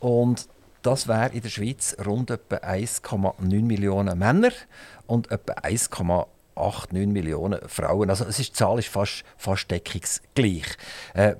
[0.00, 0.46] und
[0.84, 4.52] das wäre in der Schweiz rund etwa 1,9 Millionen Männer
[5.06, 8.10] und etwa 1,89 Millionen Frauen.
[8.10, 10.76] Also es ist, die Zahl ist fast, fast deckungsgleich.
[11.14, 11.36] Äh,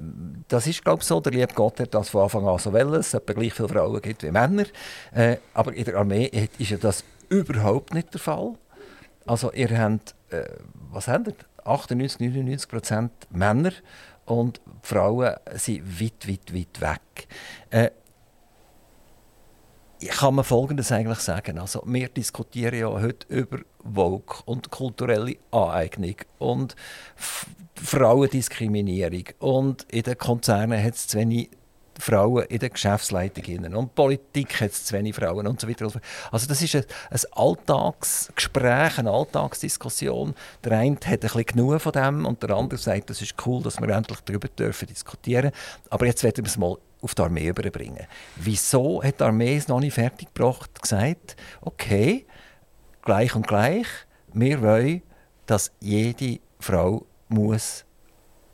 [0.48, 1.20] das ist, glaube ich, so.
[1.20, 4.00] Der liebe Gott hat das von Anfang an so wollen, es etwa gleich viele Frauen
[4.00, 4.64] gibt wie Männer.
[5.12, 8.54] Äh, aber in der Armee ist ja das überhaupt nicht der Fall.
[9.26, 10.44] Also ihr habt, äh,
[10.90, 11.34] was habt ihr?
[11.64, 13.72] 98, 99 Prozent Männer
[14.24, 17.92] und Frauen sind weit, weit, weit weg.
[20.00, 21.58] Ich kann mir Folgendes eigentlich sagen.
[21.58, 26.74] Also, wir diskutieren ja heute über Vogue und kulturelle Aneignung und
[27.76, 29.24] Frauendiskriminierung.
[29.38, 31.50] Und in den Konzernen hat es zu wenig
[31.98, 35.88] Frauen in den Geschäftsleitungen und Politik hat es zu wenig Frauen und so weiter.
[36.30, 40.34] Also das ist ein, ein Alltagsgespräch, eine Alltagsdiskussion.
[40.64, 43.62] Der eine hat ein bisschen genug von dem und der andere sagt, das ist cool,
[43.62, 45.52] dass wir endlich darüber dürfen diskutieren.
[45.90, 48.06] Aber jetzt werden wir es mal auf die Armee überbringen.
[48.36, 52.26] Wieso hat die Armee es noch nicht fertiggebracht, gesagt, okay,
[53.02, 53.86] gleich und gleich,
[54.32, 55.02] wir wollen,
[55.46, 57.84] dass jede Frau muss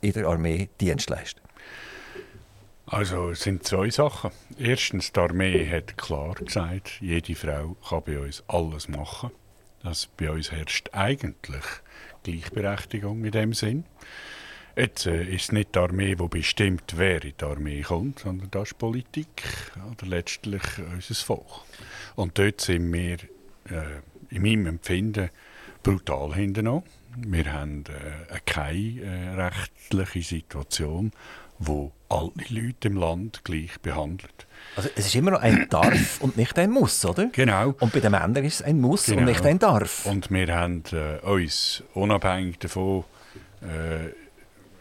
[0.01, 1.41] in der Armee Dienst leisten
[2.91, 4.31] also es sind zwei Sachen.
[4.59, 9.31] Erstens, die Armee hat klar gesagt, jede Frau kann bei uns alles machen.
[9.81, 11.63] Das bei uns herrscht eigentlich
[12.23, 13.85] Gleichberechtigung in dem Sinn.
[14.75, 18.49] Jetzt äh, ist es nicht die Armee, die bestimmt, wer in die Armee kommt, sondern
[18.51, 19.43] das ist Politik
[19.91, 20.61] oder letztlich
[20.93, 21.65] unser Volk.
[22.15, 23.17] Und dort sind wir
[23.69, 25.29] äh, in meinem Empfinden
[25.83, 26.83] brutal hinten
[27.17, 31.11] Wir haben äh, keine äh, rechtliche Situation,
[31.59, 34.47] wo alle Leute im Land gleich behandelt.
[34.75, 37.27] Also es ist immer noch ein Darf und nicht ein Muss, oder?
[37.27, 37.75] Genau.
[37.79, 39.19] Und bei den Männern ist es ein Muss genau.
[39.19, 40.05] und nicht ein Darf.
[40.05, 43.03] Und wir haben äh, uns unabhängig davon
[43.61, 44.09] äh,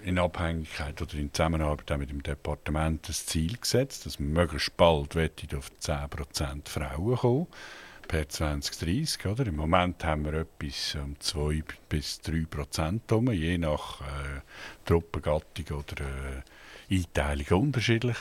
[0.05, 5.17] in Abhängigkeit oder in Zusammenarbeit mit dem Departement das Ziel gesetzt, dass wir möglichst bald
[5.17, 7.47] auf 10% Frauen kommen
[8.09, 9.27] per 2030.
[9.27, 9.47] Oder?
[9.47, 14.41] Im Moment haben wir etwas um 2 bis 3 Prozent, je nach äh,
[14.85, 16.03] Truppengattung oder
[16.91, 18.17] äh, Einteilung unterschiedlich.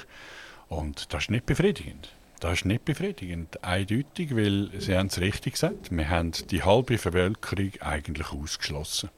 [0.68, 2.14] Und das ist nicht befriedigend.
[2.40, 6.94] Das ist nicht befriedigend, eindeutig, weil Sie haben es richtig gesagt, wir haben die halbe
[6.94, 9.10] Bevölkerung eigentlich ausgeschlossen.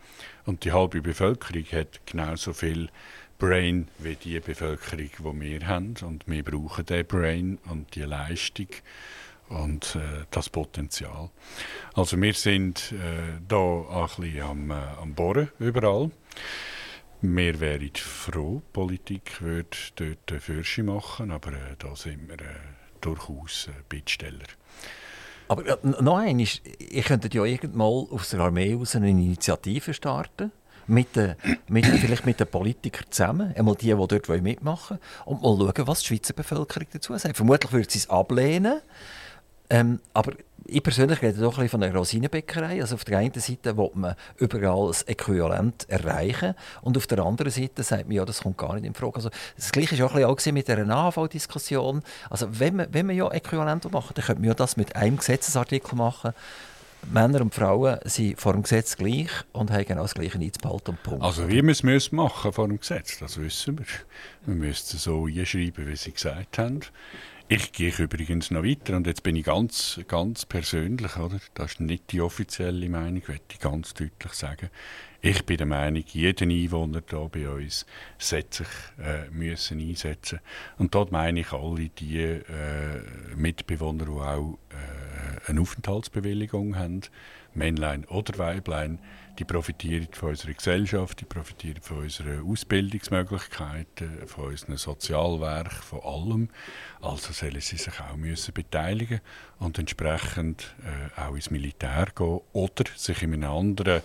[0.45, 2.89] Und die halbe Bevölkerung hat genauso viel
[3.37, 5.95] Brain wie die Bevölkerung, die wir haben.
[6.01, 8.67] Und wir brauchen den Brain und die Leistung
[9.49, 11.29] und äh, das Potenzial.
[11.93, 16.09] Also wir sind äh, ein bisschen am, äh, am Bohren überall.
[17.21, 22.55] Wir wären froh, die Politik würde dort Fürsche machen, aber äh, da sind wir äh,
[23.01, 24.45] durchaus äh, Bittsteller.
[25.47, 30.51] Aber äh, noch eines, ihr könntet ja irgendwann aus der Armee aus eine Initiative starten.
[30.87, 31.35] Mit, den,
[31.67, 35.87] mit, vielleicht mit den Politikern zusammen, einmal die, die dort mitmachen wollen, und mal schauen,
[35.87, 37.37] was die Schweizer Bevölkerung dazu sagt.
[37.37, 38.81] Vermutlich würde sie es ablehnen,
[39.71, 40.33] Ähm, aber
[40.65, 42.81] ich persönlich rede doch ein bisschen von einer Rosinenbäckerei.
[42.81, 47.51] Also auf der einen Seite will man überall das Äquivalent erreichen und auf der anderen
[47.51, 49.15] Seite sagt man, ja, das kommt gar nicht in Frage.
[49.15, 52.03] Also das Gleiche war auch, auch mit der AHV-Diskussion.
[52.29, 55.17] Also wenn man, wenn man ja Äquivalent machen dann könnte man ja das mit einem
[55.17, 56.33] Gesetzesartikel machen.
[57.09, 60.97] Männer und Frauen sind vor dem Gesetz gleich und haben genau das Gleiche einzubehalten.
[61.01, 61.23] Punkt.
[61.23, 63.85] Also wie wir es machen vor dem Gesetz, das wissen wir.
[64.45, 66.81] Wir müssen es so einschreiben, wie Sie gesagt haben.
[67.53, 71.41] Ich gehe übrigens noch weiter und jetzt bin ich ganz, ganz persönlich, oder?
[71.53, 74.69] Das ist nicht die offizielle Meinung, möchte ich ganz deutlich sagen.
[75.19, 77.85] Ich bin der Meinung, jeder Einwohner hier bei uns
[78.17, 78.67] sollte sich
[79.05, 80.39] äh, müssen einsetzen.
[80.77, 82.41] Und dort meine ich alle die äh,
[83.35, 87.01] Mitbewohner, die auch äh, eine Aufenthaltsbewilligung haben,
[87.53, 88.99] Männlein oder Weiblein,
[89.39, 96.49] die profitieren von unserer Gesellschaft, die profitieren von unseren Ausbildungsmöglichkeiten, von unserem Sozialwerk, von allem.
[97.01, 99.21] Also sollen sie sich auch müssen beteiligen
[99.59, 104.01] und entsprechend äh, auch ins Militär gehen oder sich in einem anderen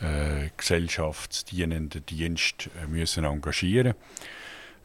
[0.00, 3.94] äh, gesellschaftsdienenden Dienst äh, müssen engagieren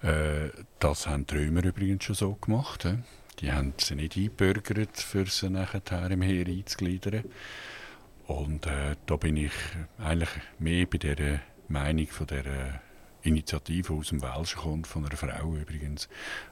[0.01, 2.83] äh, Das haben die Römer übrigens schon so gemacht.
[2.83, 2.97] He?
[3.39, 7.25] Die haben sie nicht eingebürgert, für sie nachher im Heer einzugliedern.
[8.27, 9.51] Und äh, da bin ich
[9.99, 12.81] eigentlich mehr bei der Meinung von der
[13.21, 16.07] Initiative aus dem Welschen kommt, von einer Frau übrigens,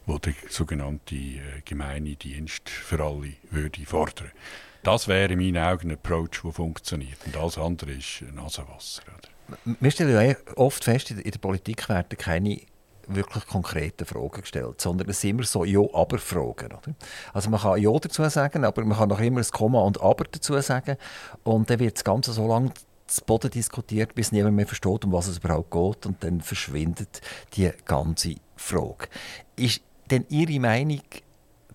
[0.08, 4.32] die der sogenannte äh, Dienst für alle würde fordern.
[4.84, 7.18] Das wäre in meinen Augen ein Approach, der funktioniert.
[7.26, 9.04] Und alles andere ist Nasenwasser.
[9.04, 9.78] Oder?
[9.80, 12.60] Wir stellen ja oft fest, in der Politik werden keine
[13.08, 16.70] wirklich konkrete Fragen gestellt, sondern es sind immer so Ja-Aber-Fragen.
[17.34, 20.26] Also man kann Ja dazu sagen, aber man kann auch immer ein Komma und Aber
[20.26, 20.98] dazu sagen
[21.44, 22.72] und dann wird das Ganze so lange
[23.08, 27.22] zu Boden diskutiert, bis niemand mehr versteht, um was es überhaupt geht und dann verschwindet
[27.56, 29.08] die ganze Frage.
[29.56, 31.02] Ist denn Ihre Meinung,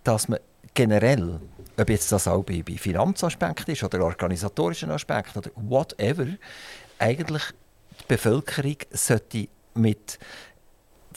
[0.04, 0.38] dass man
[0.74, 1.40] generell,
[1.76, 6.26] ob jetzt das auch bei, bei Finanzaspekten ist oder organisatorischen Aspekten oder whatever,
[6.98, 7.42] eigentlich
[8.00, 10.18] die Bevölkerung sollte mit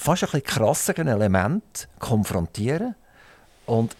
[0.01, 2.95] fast ein bisschen krasseren Element konfrontieren
[3.67, 3.95] und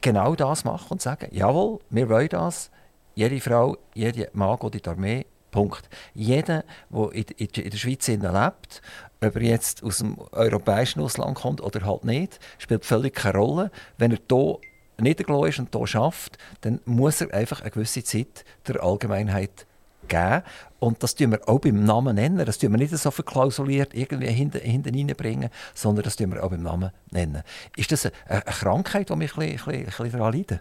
[0.00, 2.70] genau das machen und sagen, jawohl, wir wollen das,
[3.14, 5.88] jede Frau, jeder Mann geht in die Armee, Punkt.
[6.12, 8.82] Jeder, der in, der Schweiz lebt,
[9.22, 13.70] ob er jetzt aus dem europäischen Ausland kommt oder halt nicht, spielt völlig keine Rolle.
[13.96, 14.58] Wenn er hier
[15.00, 19.66] niedergelassen ist und hier schafft, dann muss er einfach eine gewisse Zeit der Allgemeinheit
[20.08, 20.42] geben.
[20.78, 22.44] Und das tun wir auch beim Namen nennen.
[22.44, 26.62] Das tun wir nicht so verklausuliert irgendwie hinten, reinbringen, sondern das tun wir auch beim
[26.62, 27.42] Namen nennen.
[27.76, 30.60] Ist das eine, eine Krankheit, die wir ein bisschen, ein bisschen daran leiden?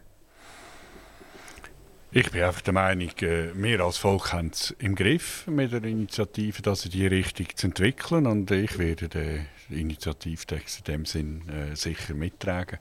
[2.09, 5.83] Ich bin einfach der Meinung, äh, wir als Volk haben es im Griff mit der
[5.83, 8.25] Initiative, das in diese Richtung zu entwickeln.
[8.25, 12.79] Und ich werde den Initiativtext in dem Sinn äh, sicher mittragen.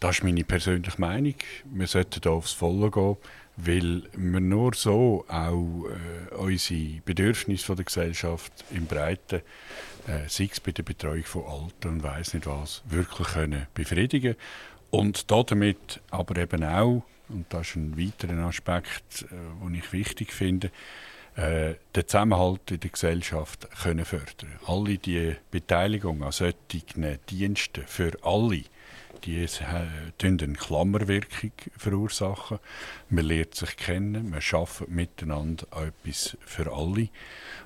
[0.00, 1.34] Das ist meine persönliche Meinung.
[1.64, 3.16] Wir sollten hier aufs Volle gehen
[3.56, 9.40] weil wir nur so auch äh, unsere Bedürfnisse der Gesellschaft im Breiten,
[10.06, 14.36] äh, sei es bei der Betreuung von Alten und weiss nicht was, wirklich können befriedigen
[14.90, 20.32] und damit aber eben auch, und das ist ein weiterer Aspekt, äh, den ich wichtig
[20.32, 20.70] finde,
[21.36, 24.58] äh, den Zusammenhalt in der Gesellschaft können fördern.
[24.66, 28.62] Alle die Beteiligung an solchen Diensten für alle,
[29.24, 29.86] die äh,
[30.22, 32.58] eine Klammerwirkung verursachen.
[33.08, 37.08] Man lernt sich kennen, man schafft miteinander etwas für alle.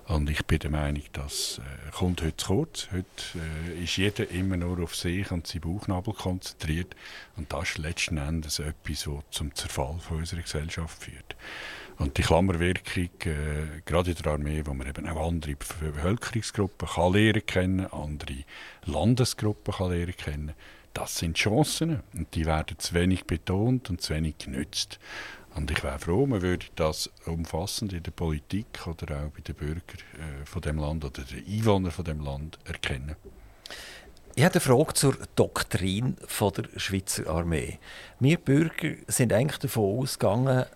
[0.06, 2.88] Und ich bin der Meinung, das äh, kommt heute zu kurz.
[2.92, 6.96] Heute äh, ist jeder immer nur auf sich und seinen Bauchnabel konzentriert.
[7.36, 11.36] Und das ist letzten Endes etwas, das zum Zerfall von unserer Gesellschaft führt.
[11.98, 17.12] Und die Klammerwirkung, äh, gerade in der Armee, wo man eben auch andere Bevölkerungsgruppen kann
[17.12, 18.44] lernen kennen, andere
[18.86, 20.54] Landesgruppen kann lernen kennen,
[20.94, 24.98] das sind Chancen und die werden zu wenig betont und zu wenig genützt.
[25.54, 29.54] Und ich wäre froh, man würde das umfassend in der Politik oder auch bei den
[29.56, 29.82] Bürgern
[30.14, 33.16] äh, von dem Land oder den Einwohnern von dem Land erkennen.
[34.36, 37.78] Ich habe eine Frage zur Doktrin von der Schweizer Armee.
[38.20, 40.66] Wir Bürger sind eigentlich davon ausgegangen,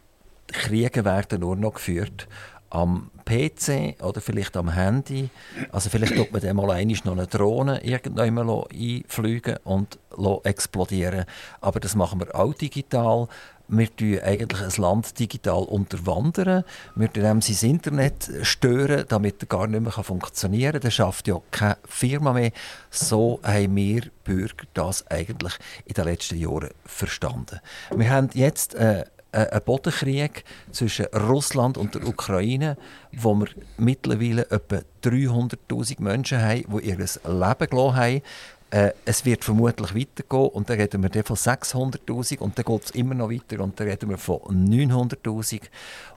[0.48, 2.29] Kriege werden nur noch geführt
[2.70, 5.31] am PC oder vielleicht am Handy.
[5.72, 9.98] Also vielleicht tut man dann mal noch eine Drohne irgendwann einfliegen und
[10.44, 11.24] explodieren.
[11.61, 13.29] Aber das machen wir auch digital.
[13.66, 16.64] Wir tun eigentlich ein Land digital unterwandern.
[16.94, 20.81] Wir tun das Internet stören, damit es gar nicht mehr funktionieren kann.
[20.83, 22.53] Das schafft ja keine Firma mehr.
[22.91, 25.55] So haben wir Bürger das eigentlich
[25.86, 27.61] in den letzten Jahren verstanden.
[27.95, 29.05] Wir haben jetzt äh,
[29.35, 32.76] äh, ein Bodenkrieg zwischen Russland und der Ukraine,
[33.12, 38.22] wo wir mittlerweile etwa 300.000 Menschen haben, die ihr Leben gelassen haben.
[38.74, 42.91] äh, es wird vermutlich weitergehen und dann reden wir von 600'000 und dann geht es
[42.91, 45.62] immer noch weiter und dann reden wir von 900'000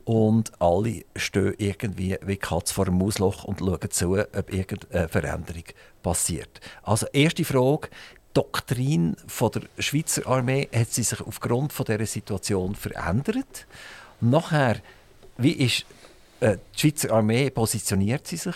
[0.06, 5.66] und alle stehen irgendwie wie Katz vor dem Mausloch und schauen zu, ob irgendeine Veränderung
[6.02, 6.60] passiert.
[6.82, 7.90] Also erste Frage,
[8.38, 13.66] Doktrin von der Schweizer Armee hat sie sich aufgrund von dieser Situation verändert.
[14.22, 14.76] nachher,
[15.40, 15.88] wie ist
[16.42, 18.56] äh, die Schweizer Armee positioniert sie sich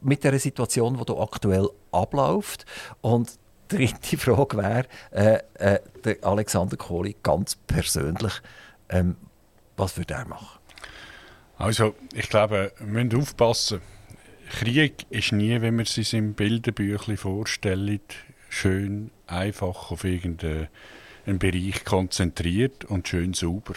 [0.00, 2.64] mit der Situation, die aktuell abläuft?
[3.02, 3.38] Und
[3.70, 8.32] die dritte Frage wäre, äh, äh, der Alexander Kohli ganz persönlich,
[8.88, 9.16] ähm,
[9.76, 10.60] was würde er machen?
[11.58, 13.82] Also, ich glaube, wir müssen aufpassen.
[14.48, 18.14] Krieg ist nie, wenn man es sich im Bilderbüchlein vorstellt,
[18.52, 20.68] schön einfach auf irgendeinen
[21.38, 23.74] Bereich konzentriert und schön sauber.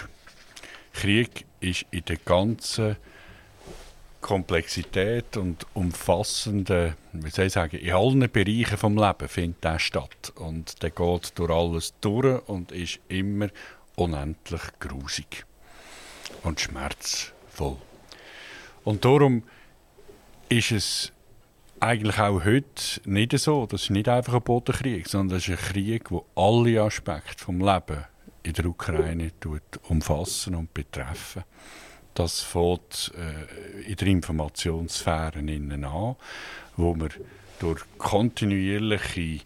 [0.93, 2.97] Krieg ist in der ganzen
[4.19, 10.34] Komplexität und umfassenden, wie soll ich sagen, in allen Bereichen vom Leben findet der statt.
[10.36, 13.47] Und der geht durch alles durch und ist immer
[13.95, 15.45] unendlich grusig
[16.43, 17.78] und schmerzvoll.
[18.84, 19.43] Und darum
[20.49, 21.11] ist es
[21.86, 23.65] eigentlich auch heute nicht so.
[23.67, 27.47] Das ist nicht einfach ein Bodenkrieg, sondern das ist ein Krieg, der alle Aspekte des
[27.47, 28.05] Lebens
[28.43, 29.31] in der Ukraine
[29.88, 31.43] umfassen und betreffen.
[32.13, 36.15] Das fängt äh, in der Informationssphäre an,
[36.77, 37.09] wo wir
[37.59, 39.43] durch kontinuierliche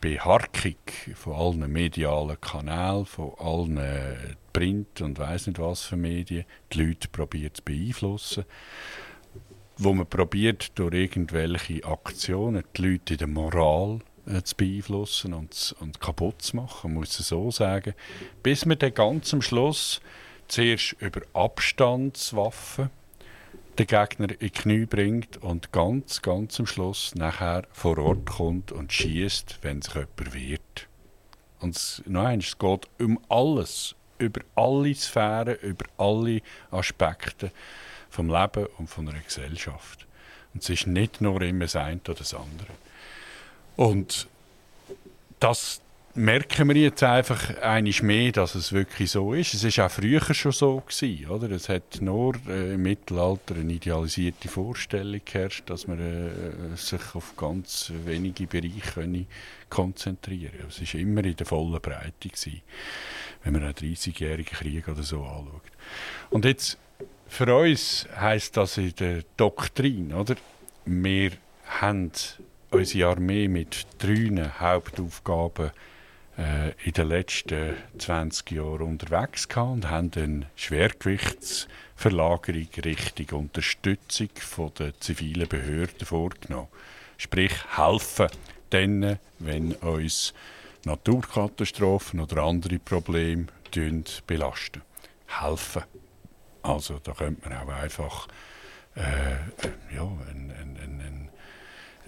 [0.00, 0.76] Beharkung
[1.14, 7.08] von allen medialen Kanälen, von allen Print- und weiß nicht was für Medien, die Leute
[7.08, 8.44] probiert zu beeinflussen
[9.84, 15.74] wo man probiert durch irgendwelche Aktionen die Leute in der Moral äh, zu beeinflussen und,
[15.80, 17.94] und kaputt zu machen, muss ich so sagen,
[18.42, 20.00] bis man dann ganz am Schluss
[20.48, 22.90] zuerst über Abstandswaffen
[23.78, 28.70] den Gegner in die Knie bringt und ganz, ganz am Schluss nachher vor Ort kommt
[28.70, 30.88] und schießt, wenn sich jemand wehrt.
[31.60, 37.50] Und nein, es geht um alles, über alle Sphären, über alle Aspekte
[38.12, 40.06] vom Leben und von einer Gesellschaft.
[40.52, 42.68] Und es ist nicht nur immer das eine oder das andere.
[43.76, 44.28] Und
[45.40, 45.80] das
[46.14, 49.54] merken wir jetzt einfach einiges mehr, dass es wirklich so ist.
[49.54, 51.50] Es ist auch früher schon so gewesen, oder?
[51.50, 57.34] Es hat nur äh, im Mittelalter eine idealisierte Vorstellung geherrscht, dass man äh, sich auf
[57.38, 59.26] ganz wenige Bereiche können
[59.70, 60.66] konzentrieren.
[60.68, 62.60] Es ist immer in der vollen Breite gewesen,
[63.42, 65.62] wenn man einen 30-jährigen Krieg oder so anschaut.
[66.28, 66.76] Und jetzt
[67.32, 70.36] für uns heißt das in der Doktrin, oder?
[70.84, 71.30] Wir
[71.66, 72.12] haben
[72.70, 75.70] unsere Armee mit drei Hauptaufgaben
[76.36, 84.28] äh, in den letzten 20 Jahren unterwegs gehabt und haben eine Schwergewichtsverlagerung Richtung Unterstützung
[84.78, 86.68] der zivilen Behörden vorgenommen.
[87.16, 88.28] Sprich, helfen
[88.70, 90.34] denen, wenn uns
[90.84, 93.46] Naturkatastrophen oder andere Probleme
[94.26, 94.82] belasten.
[95.28, 95.84] Helfen.
[96.62, 98.28] Also da könnte man auch einfach
[98.94, 101.30] äh, ja, eine ein,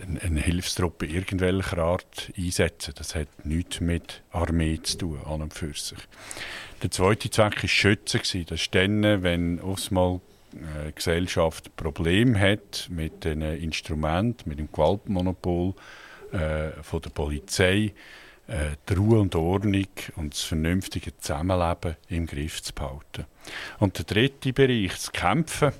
[0.03, 2.95] ein, ein, Hilfstruppe irgendwelcher Art einsetzen.
[2.97, 5.99] Das hat nichts mit Armee zu tun, an und für sich.
[6.83, 8.21] Der zweite Zweck war Schützen.
[8.47, 10.21] Das ist dann, wenn aufmal
[10.53, 15.75] eine Gesellschaft Probleme hat mit den Instrumenten, mit dem Gewaltmonopol
[16.33, 17.93] äh, von der Polizei,
[18.47, 19.87] äh, die Ruhe und Ordnung
[20.17, 23.27] und das vernünftige Zusammenleben im Griff zu behalten.
[23.79, 25.73] Und der dritte Bereich, das Kämpfen,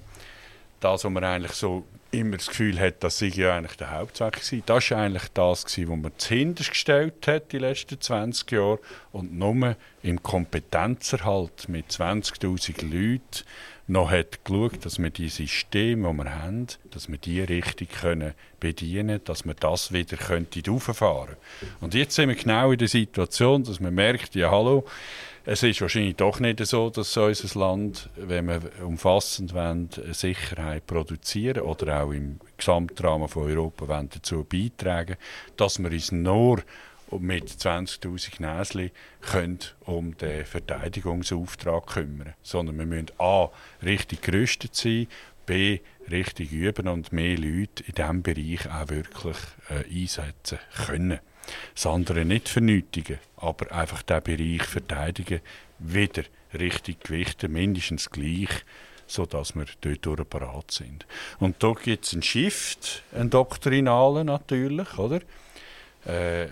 [0.81, 4.35] das, wo man eigentlich so immer das Gefühl hat, das sei ja eigentlich der Hauptzweck
[4.35, 4.63] gewesen.
[4.67, 8.79] Das war eigentlich das, was man zuhinterst gestellt hat die letzten 20 Jahre
[9.13, 13.45] und nur im Kompetenzerhalt mit 20'000 Leuten
[13.87, 18.33] noch hat geschaut, dass wir die Systeme, die wir haben, dass wir die richtig können
[18.59, 21.73] bedienen können, dass wir das wieder rauffahren können.
[21.81, 24.85] Und jetzt sind wir genau in der Situation, dass man merkt, ja hallo,
[25.47, 31.63] es ist wahrscheinlich doch nicht so, dass unser Land, wenn wir umfassend wollen, Sicherheit produzieren
[31.63, 35.17] oder auch im Gesamtrahmen von Europa wollen, dazu beitragen,
[35.59, 36.63] dass wir uns nur
[37.19, 38.91] mit 20'000 Näschen
[39.21, 42.35] können um den Verteidigungsauftrag kümmern.
[42.43, 43.49] Sondern wir müssen A.
[43.83, 45.07] richtig gerüstet sein,
[45.47, 45.81] B.
[46.11, 49.37] richtig üben und mehr Leute in diesem Bereich auch wirklich
[49.69, 51.21] äh, einsetzen können.
[51.75, 55.41] Das andere nicht vernötigen, aber einfach diesen Bereich verteidigen,
[55.79, 56.25] wieder
[56.59, 58.49] richtig gewichten, mindestens gleich,
[59.07, 59.67] sodass wir
[60.01, 61.07] dort parat sind.
[61.39, 65.21] Und da gibt es einen Shift, einen doktrinalen natürlich, oder?
[66.07, 66.49] Äh,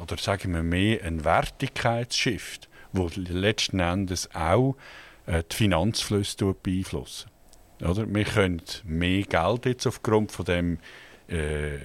[0.00, 4.76] oder sagen wir mehr, einen Wertigkeitsshift, wo letzten Endes auch
[5.26, 7.30] äh, die Finanzflüsse beeinflussen.
[7.80, 8.06] Oder?
[8.12, 10.78] Wir können mehr Geld jetzt aufgrund von dem
[11.28, 11.78] äh,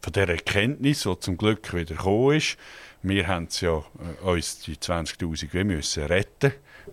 [0.00, 2.56] von der Erkenntnis, die zum Glück wieder gekommen ist.
[3.02, 6.52] Wir haben ja äh, uns die 20'000 müssen retten,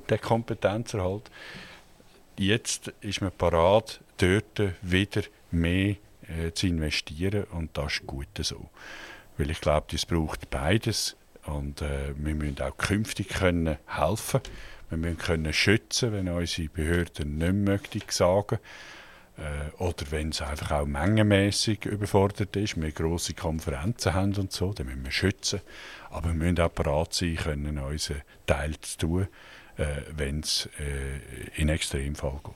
[0.10, 1.30] den Kompetenzerhalt.
[2.38, 5.96] Jetzt ist man parat, dort wieder mehr
[6.28, 8.70] äh, zu investieren und das ist gut so.
[9.42, 11.18] Weil ich glaube, es braucht beides
[11.48, 14.40] und äh, wir müssen auch künftig können helfen
[14.92, 18.60] Wir müssen können schützen, wenn unsere Behörden nicht möchten sagen
[19.38, 24.74] äh, oder wenn es einfach auch mengenmäßig überfordert ist, wir grosse Konferenzen haben und so,
[24.74, 25.62] dann müssen wir schützen.
[26.12, 29.28] Aber wir müssen auch bereit sein, können unseren Teil zu tun,
[29.78, 29.86] äh,
[30.16, 32.54] wenn es äh, in Extremfall geht.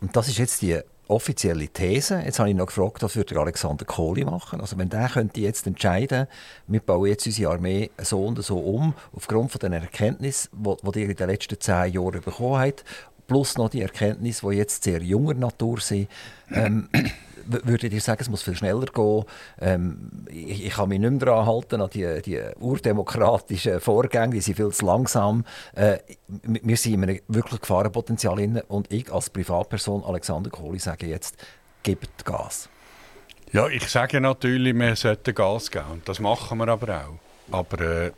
[0.00, 2.22] Und das ist jetzt die offizielle These.
[2.24, 4.60] Jetzt habe ich noch gefragt, was würde Alexander Kohli machen?
[4.60, 6.26] Also wenn der könnte jetzt entscheiden,
[6.66, 11.10] wir bauen jetzt unsere Armee so und so um, aufgrund von den Erkenntnissen, die, ihr
[11.10, 12.84] in den letzten zehn Jahren bekommen habt,
[13.26, 16.08] plus noch die Erkenntnisse, die jetzt sehr junger Natur sind,
[16.50, 16.88] ähm,
[17.46, 19.24] würdet ihr sagen, es muss viel schneller gehen?
[19.60, 24.40] Ähm, ich, ich, kann mich nicht mehr daran halten, an die, die urdemokratischen Vorgänge, die
[24.40, 25.44] sind viel zu langsam.
[25.74, 31.06] Äh, wir sind in einem wirklich Gefahrenpotenzial drin und ich als Privatperson, Alexander Kohli, sage
[31.06, 31.36] jetzt,
[31.82, 32.68] gebt Gas.
[33.52, 37.54] Ja, ich sage natürlich, wir sollten Gas geben und das machen wir aber auch.
[37.54, 38.12] Aber äh,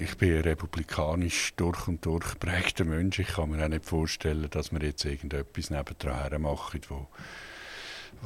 [0.00, 3.18] ich bin ein republikanisch durch und durch geprägter Mensch.
[3.18, 7.06] Ich kann mir auch nicht vorstellen, dass wir jetzt irgendetwas nebendran machen, wo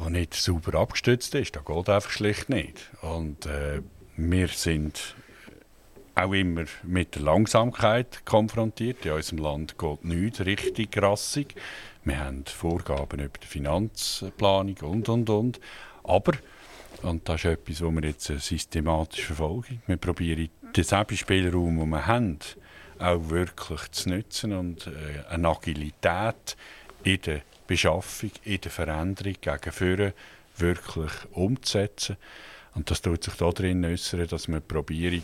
[0.01, 1.57] der nicht sauber abgestützt ist.
[1.57, 2.91] Das geht einfach schlicht nicht.
[3.03, 3.83] Und äh,
[4.17, 5.15] wir sind
[6.15, 9.05] auch immer mit der Langsamkeit konfrontiert.
[9.07, 11.55] In unserem Land geht nichts richtig rassig.
[12.05, 15.61] Wir haben Vorgaben über die Finanzplanung und, und, und.
[16.05, 16.33] Aber,
[17.03, 22.07] und das ist etwas, was wir jetzt systematisch verfolgen, wir probieren den Spielraum, den wir
[22.07, 22.39] haben,
[22.99, 26.57] auch wirklich zu nutzen und äh, eine Agilität
[27.05, 30.13] in der Beschaffung, in der Veränderung gegen Führen
[30.57, 32.17] wirklich umzusetzen.
[32.75, 35.23] Und das tut sich darin äußern, dass wir probieren,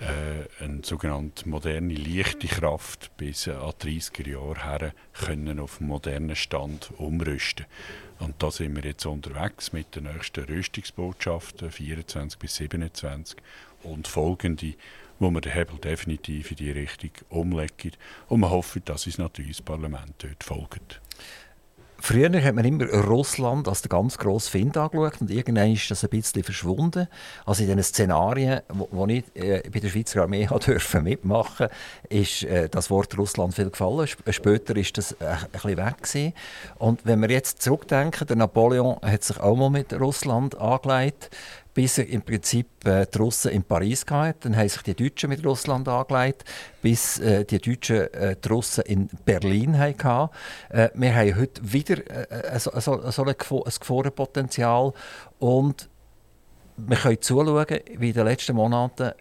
[0.00, 6.34] äh, eine sogenannte moderne leichte Kraft bis an 30er Jahre her können auf einen modernen
[6.34, 7.66] Stand umrüsten.
[8.18, 13.36] Und da sind wir jetzt unterwegs mit den nächsten Rüstungsbotschaften 24 bis 27
[13.82, 14.74] und folgende,
[15.18, 17.92] wo wir den Hebel definitiv in die Richtung umlegen.
[18.28, 21.01] Und wir hoffen, dass uns natürlich das Parlament dort folgt.
[22.04, 26.02] Früher hat man immer Russland als den ganz grossen Find angeschaut und irgendwann ist das
[26.02, 27.06] ein bisschen verschwunden.
[27.46, 31.68] Also in den Szenarien, wo, wo ich äh, bei der Schweizer Armee dürfen mitmachen
[32.08, 34.08] ist äh, das Wort Russland viel gefallen.
[34.08, 36.32] Später ist das äh, ein bisschen weg gewesen.
[36.80, 41.30] Und wenn wir jetzt zurückdenken, der Napoleon hat sich auch mal mit Russland angelegt
[41.74, 44.38] bis er im Prinzip äh, die Russen in Paris hatte.
[44.40, 46.44] Dann haben sich die Deutschen mit Russland angelegt,
[46.82, 50.30] bis äh, die Deutschen äh, die Russen in Berlin hatten.
[50.68, 54.92] Äh, wir haben heute wieder äh, so, so, so ein, Gefahrenpotenzial
[55.38, 55.88] und
[56.76, 57.66] wir können zuschauen,
[57.98, 59.12] wie in den letzten Monaten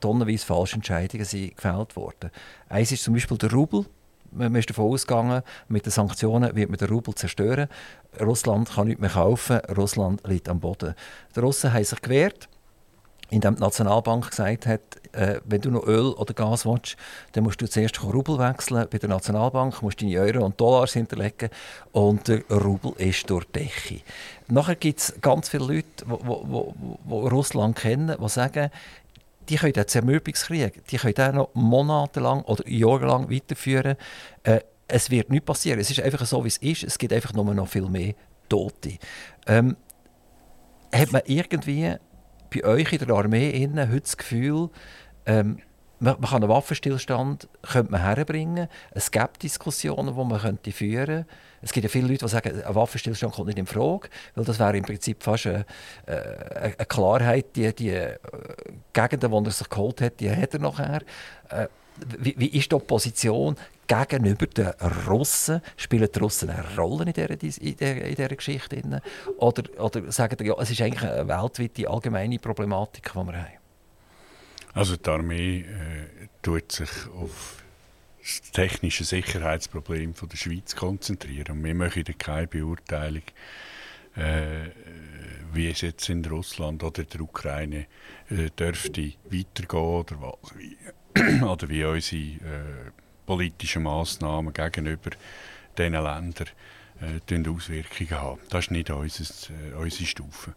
[0.00, 2.30] tonnenweise falsche Entscheidungen sind gefällt wurden.
[2.68, 3.86] Eins ist zum Beispiel der Rubel
[4.32, 7.68] man ist davon ausgegangen, mit den Sanktionen wird man den Rubel zerstören.
[8.20, 10.94] Russland kann nichts mehr kaufen, Russland liegt am Boden.
[11.34, 12.48] Die Russen haben sich gewehrt,
[13.30, 14.80] indem die Nationalbank gesagt hat,
[15.12, 16.96] äh, wenn du noch Öl oder Gas willst,
[17.32, 21.48] dann musst du zuerst Rubel wechseln bei der Nationalbank, musst deine Euro und Dollars hinterlegen
[21.92, 24.00] und der Rubel ist durch die Decke.
[24.48, 28.70] Nachher gibt es ganz viele Leute, die Russland kennen, die sagen,
[29.48, 33.96] die können den Zermürbungskrieg, die können den noch monatelang oder jahrelang weiterführen.
[34.42, 35.80] Äh, es wird nichts passieren.
[35.80, 36.84] Es ist einfach so, wie es ist.
[36.84, 38.14] Es gibt einfach nur noch viel mehr
[38.48, 38.98] Tote.
[39.46, 39.76] Ähm,
[40.94, 41.94] hat man irgendwie
[42.52, 44.68] bei euch in der Armee innen heute das Gefühl,
[45.24, 45.58] ähm,
[46.02, 48.68] man, man, kann einen Waffenstillstand könnte man herbringen.
[48.90, 51.26] Es gibt Diskussionen, die man könnte führen könnte.
[51.62, 54.58] Es gibt ja viele Leute, die sagen, ein Waffenstillstand kommt nicht in Frage, weil das
[54.58, 55.64] wäre im Prinzip fast eine,
[56.06, 58.18] äh, eine Klarheit, die, die äh,
[58.92, 61.02] Gegenden, die er sich geholt hat, die hat er nachher.
[61.48, 61.68] Äh,
[62.18, 63.54] wie, wie, ist die Opposition
[63.86, 64.72] gegenüber den
[65.06, 65.60] Russen?
[65.76, 69.02] Spielen die Russen eine Rolle in dieser, in dieser, in dieser Geschichte?
[69.38, 73.61] Oder, oder sagen die, ja, es ist eigentlich eine weltweite allgemeine Problematik, die wir haben?
[74.74, 77.62] Also die Armee äh, tut sich auf
[78.20, 81.58] das technische Sicherheitsproblem von der Schweiz konzentrieren.
[81.58, 83.22] Und wir machen keine Beurteilung,
[84.16, 84.70] äh,
[85.52, 87.86] wie es jetzt in Russland oder der Ukraine
[88.30, 90.76] äh, dürfte weitergehen oder, was, wie,
[91.44, 92.90] oder wie unsere äh,
[93.26, 95.10] politischen Massnahmen gegenüber
[95.76, 96.48] diesen Ländern
[97.00, 98.40] äh, Auswirkungen haben.
[98.48, 100.54] Das ist nicht unser, äh, unsere Stufe.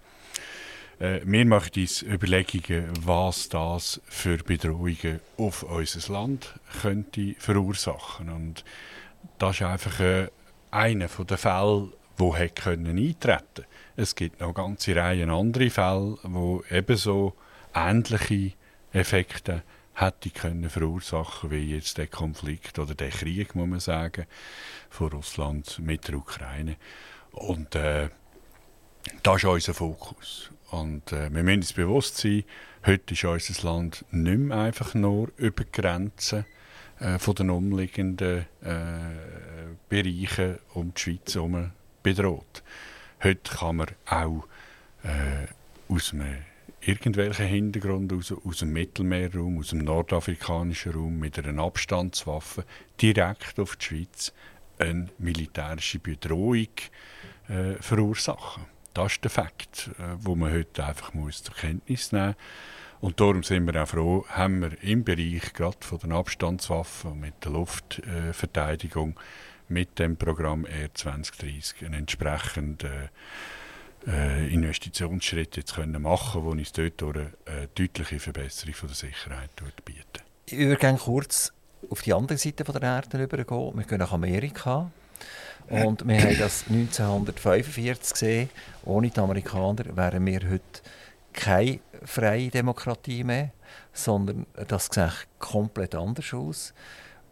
[0.99, 8.29] Äh, wir machen uns Überlegungen, was das für Bedrohungen auf unser Land könnte verursachen.
[8.29, 8.63] Und
[9.37, 10.27] das ist einfach äh,
[10.71, 13.65] einer der Fälle, wo können eintreten.
[13.95, 17.33] Es gibt noch ganze Reihen andere Fälle, wo ebenso
[17.73, 18.53] ähnliche
[18.93, 19.63] Effekte
[19.95, 24.25] hätte können verursachen wie jetzt der Konflikt oder der Krieg, muss man sagen,
[24.89, 26.75] von Russland mit der Ukraine.
[27.31, 28.09] Und äh,
[29.23, 30.51] das ist unser Fokus.
[30.71, 32.43] Und äh, wir müssen uns bewusst sein,
[32.85, 36.45] heute ist unser Land nicht mehr einfach nur über die Grenzen
[36.99, 38.75] äh, von den umliegenden äh,
[39.89, 41.71] Bereichen um die Schweiz herum
[42.03, 42.63] bedroht.
[43.23, 44.47] Heute kann man auch
[45.03, 45.47] äh,
[45.93, 46.37] aus einem
[46.81, 52.65] irgendwelchen Hintergrund aus, aus dem Mittelmeerraum, aus dem nordafrikanischen Raum mit einer Abstandswaffe
[53.01, 54.33] direkt auf die Schweiz
[54.77, 56.67] eine militärische Bedrohung
[57.47, 58.65] äh, verursachen.
[58.95, 62.35] Das ist der Fakt, äh, wo man heute einfach muss zur Kenntnis nehmen muss.
[63.01, 67.19] Und darum sind wir auch froh, haben wir im Bereich gerade von den Abstandswaffen und
[67.19, 69.19] mit der Luftverteidigung
[69.67, 73.09] mit dem Programm R2030 einen entsprechenden
[74.07, 77.33] äh, Investitionsschritt jetzt können machen der uns dort eine
[77.75, 79.49] deutliche Verbesserung von der Sicherheit
[79.83, 80.23] bietet.
[80.45, 81.51] Ich würde gerne kurz
[81.89, 83.71] auf die andere Seite der Erde übergehen.
[83.75, 84.89] Wir gehen nach Amerika.
[85.69, 88.49] Und wir haben das 1945 gesehen.
[88.83, 90.81] Ohne die Amerikaner wären wir heute
[91.33, 93.51] keine freie Demokratie mehr,
[93.93, 96.73] sondern das sieht komplett anders aus.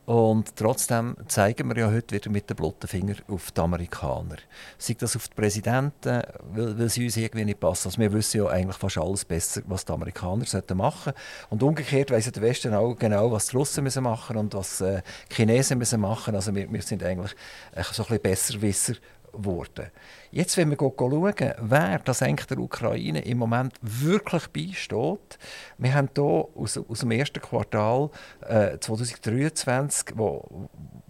[0.06, 4.36] Und trotzdem zeigen wir ja heute wieder mit dem blotten Finger auf die Amerikaner.
[4.78, 6.22] Sei das auf die Präsidenten,
[6.54, 7.88] weil, weil sie uns irgendwie nicht passen.
[7.88, 11.14] Also wir wissen ja eigentlich fast alles besser, was die Amerikaner sollten machen
[11.49, 15.01] Und umgekehrt weiss der Westen auch genau, was die Russen müssen machen und was äh,
[15.32, 16.36] die Chinesen müssen machen.
[16.36, 17.32] Also wir, wir sind eigentlich
[17.74, 18.93] äh, so ein bisschen Besserwisser
[19.34, 19.92] geworden.
[20.32, 25.38] Jetzt, wenn wir schauen, wer das eigentlich der Ukraine im Moment wirklich beisteht,
[25.78, 28.10] wir haben hier aus, aus dem ersten Quartal
[28.42, 30.70] äh, 2023, wo,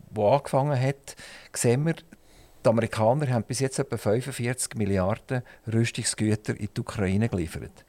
[0.09, 1.15] wo angefangen hat,
[1.53, 1.95] sehen wir,
[2.65, 7.83] die Amerikaner haben bis jetzt etwa 45 Milliarden Rüstungsgüter in die Ukraine geliefert.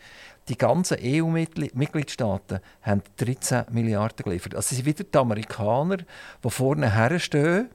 [0.49, 4.55] Die ganzen EU-Mitgliedstaaten haben 13 Milliarden geliefert.
[4.55, 5.99] Also sind wieder die Amerikaner,
[6.43, 7.71] die vorne herstehen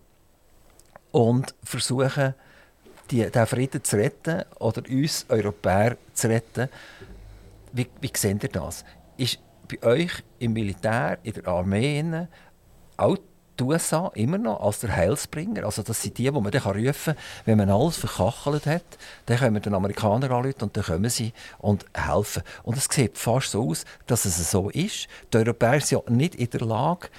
[1.12, 2.36] und versuchen,
[3.12, 6.70] die, den Frieden zu retten oder uns Europäer zu retten.
[7.72, 8.84] Wie, wie seht ihr das?
[9.18, 12.28] Ist bei euch im Militär, in der Armee,
[12.98, 13.18] auch
[13.60, 15.66] die USA immer noch als der Heilsbringer.
[15.66, 18.98] Also das sind die, die man dann rufen kann, wenn man alles verkachelt hat.
[19.26, 22.44] Dann können wir den Amerikaner anrufen und dann kommen sie und helfen.
[22.64, 25.08] Und es sieht fast so aus, dass es so ist.
[25.34, 27.10] Die Europäer sind ja nicht in der Lage,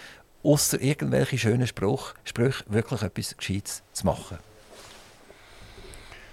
[0.43, 4.39] außer irgendwelche schönen Spruch, Sprüche wirklich etwas Gescheites zu machen.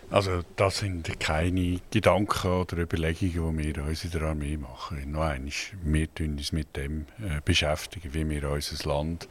[0.10, 5.12] Also das sind keine Gedanken oder Überlegungen, die wir uns in der Armee machen.
[5.12, 5.51] Noch einmal,
[5.84, 9.28] wir beschäftigen uns mit dem äh, beschäftigen, wie wir unser Land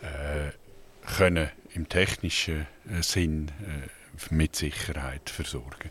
[0.00, 0.52] äh,
[1.16, 5.90] können im technischen äh, Sinn äh, mit Sicherheit versorgen.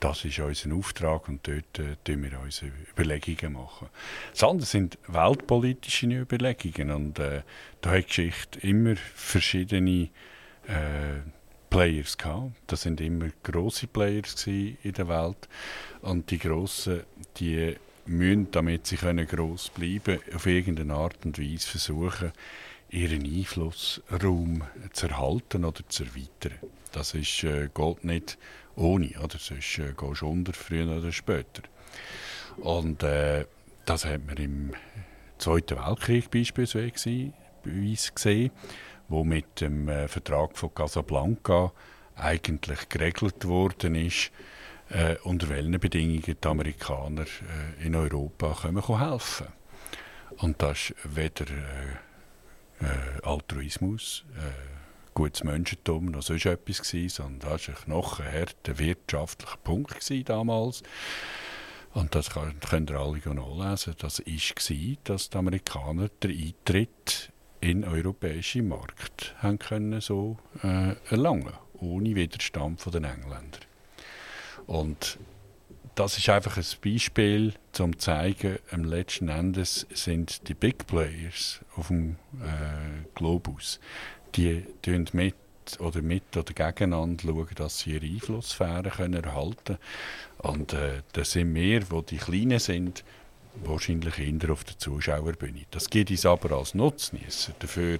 [0.00, 3.88] Das ist unser Auftrag und dort äh, tun wir unsere Überlegungen machen.
[4.32, 7.42] Das andere sind weltpolitische Überlegungen und äh,
[7.80, 10.08] da hat die Geschichte immer verschiedene
[10.66, 11.20] äh,
[11.72, 12.52] Players gehabt.
[12.66, 15.48] Das sind immer große Players in der Welt
[16.02, 17.00] und die grossen,
[17.38, 22.32] die müssen, damit sie können gross bleiben, auf irgendeine Art und Weise versuchen,
[22.90, 26.58] ihren Einflussraum zu erhalten oder zu erweitern.
[26.92, 28.36] Das ist, äh, geht nicht
[28.76, 29.38] ohne, oder?
[29.38, 31.62] sonst äh, gehst du unter, früher oder später.
[32.58, 33.46] Und äh,
[33.86, 34.72] das hat man im
[35.38, 38.50] Zweiten Weltkrieg beispielsweise gesehen
[39.12, 41.72] wo mit dem äh, Vertrag von Casablanca
[42.16, 44.32] eigentlich geregelt worden ist,
[44.88, 49.46] äh, unter welchen Bedingungen die Amerikaner äh, in Europa können helfen
[50.38, 57.50] Und das ist weder äh, äh, Altruismus, äh, gutes Menschentum noch sonst etwas gewesen, sondern
[57.50, 60.82] das war ein knochenharter wirtschaftlicher Punkt damals.
[61.94, 63.94] Und das könnt ihr alle nachlesen.
[63.98, 67.30] Das war, dass die Amerikaner den Eintritt
[67.62, 73.62] in europäische Markt haben können so äh, erlangen ohne Widerstand von den Engländern.
[74.66, 75.18] Und
[75.94, 81.60] das ist einfach ein Beispiel, um zu zeigen, am letzten Endes sind die Big Players
[81.76, 83.78] auf dem äh, Globus,
[84.34, 84.64] die
[85.12, 85.34] mit
[85.78, 89.78] oder mit oder gegeneinander schauen, dass sie ihre Einflusssphäre erhalten können.
[90.38, 93.04] Und äh, das sind wir, die die Kleinen sind,
[93.54, 95.62] wahrscheinlich eher auf der Zuschauerbühne.
[95.70, 97.98] Das gibt uns aber als Nutznießer dafür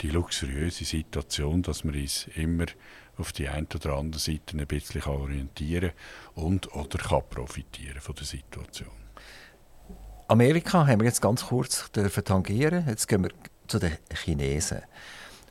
[0.00, 2.66] die luxuriöse Situation, dass wir uns immer
[3.16, 5.92] auf die eine oder andere Seite ein bisschen orientieren
[6.34, 8.88] und oder kann profitieren von der Situation.
[10.28, 12.84] Amerika haben wir jetzt ganz kurz tangieren.
[12.88, 13.30] Jetzt gehen wir
[13.66, 14.82] zu den Chinesen.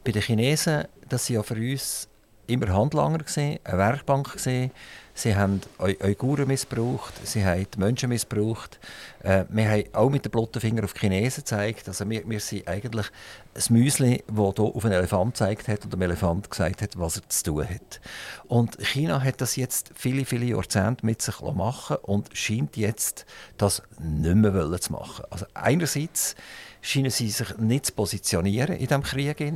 [0.03, 2.07] Bei den Chinesen, das sind ja für uns
[2.47, 4.31] immer Handlanger, gewesen, eine Werkbank.
[4.31, 4.71] Gewesen.
[5.19, 8.79] Sie haben Uiguren missbraucht, sie haben die Menschen missbraucht.
[9.21, 11.89] Äh, wir haben auch mit dem blotten Finger auf die Chinesen gezeigt.
[11.89, 13.07] Also wir, wir sind eigentlich
[13.53, 17.17] ein Müsli, das hier auf einen Elefant gezeigt hat und dem Elefant gesagt hat, was
[17.17, 17.99] er zu tun hat.
[18.47, 23.25] Und China hat das jetzt viele, viele Jahrzehnte mit sich machen und scheint jetzt
[23.57, 25.25] das nicht mehr zu machen.
[25.29, 26.37] Also einerseits
[26.81, 29.53] scheinen sie sich nicht zu positionieren in diesem Krieg.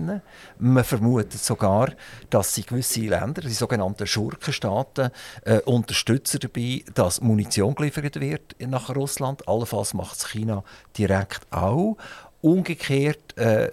[0.59, 1.91] Man vermutet sogar,
[2.29, 5.11] dass sie gewisse Länder, die sogenannten Schurkenstaaten,
[5.45, 9.47] äh, unterstützen dabei, dass Munition geliefert wird nach Russland.
[9.47, 10.63] Allenfalls macht es China
[10.97, 11.97] direkt auch.
[12.43, 13.71] Umgekehrt äh,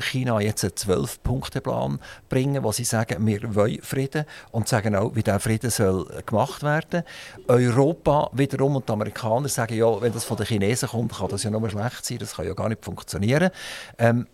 [0.00, 1.98] China jetzt einen Zwölf-Punkte-Plan
[2.28, 6.62] bringen, wo sie sagen, wir wollen Frieden und sagen auch, wie dieser Frieden soll gemacht
[6.62, 7.02] werden.
[7.48, 11.42] Europa wiederum und die Amerikaner sagen, ja, wenn das von den Chinesen kommt, kann das
[11.42, 13.50] ja nur schlecht sein, das kann ja gar nicht funktionieren.
[13.98, 14.28] Ähm,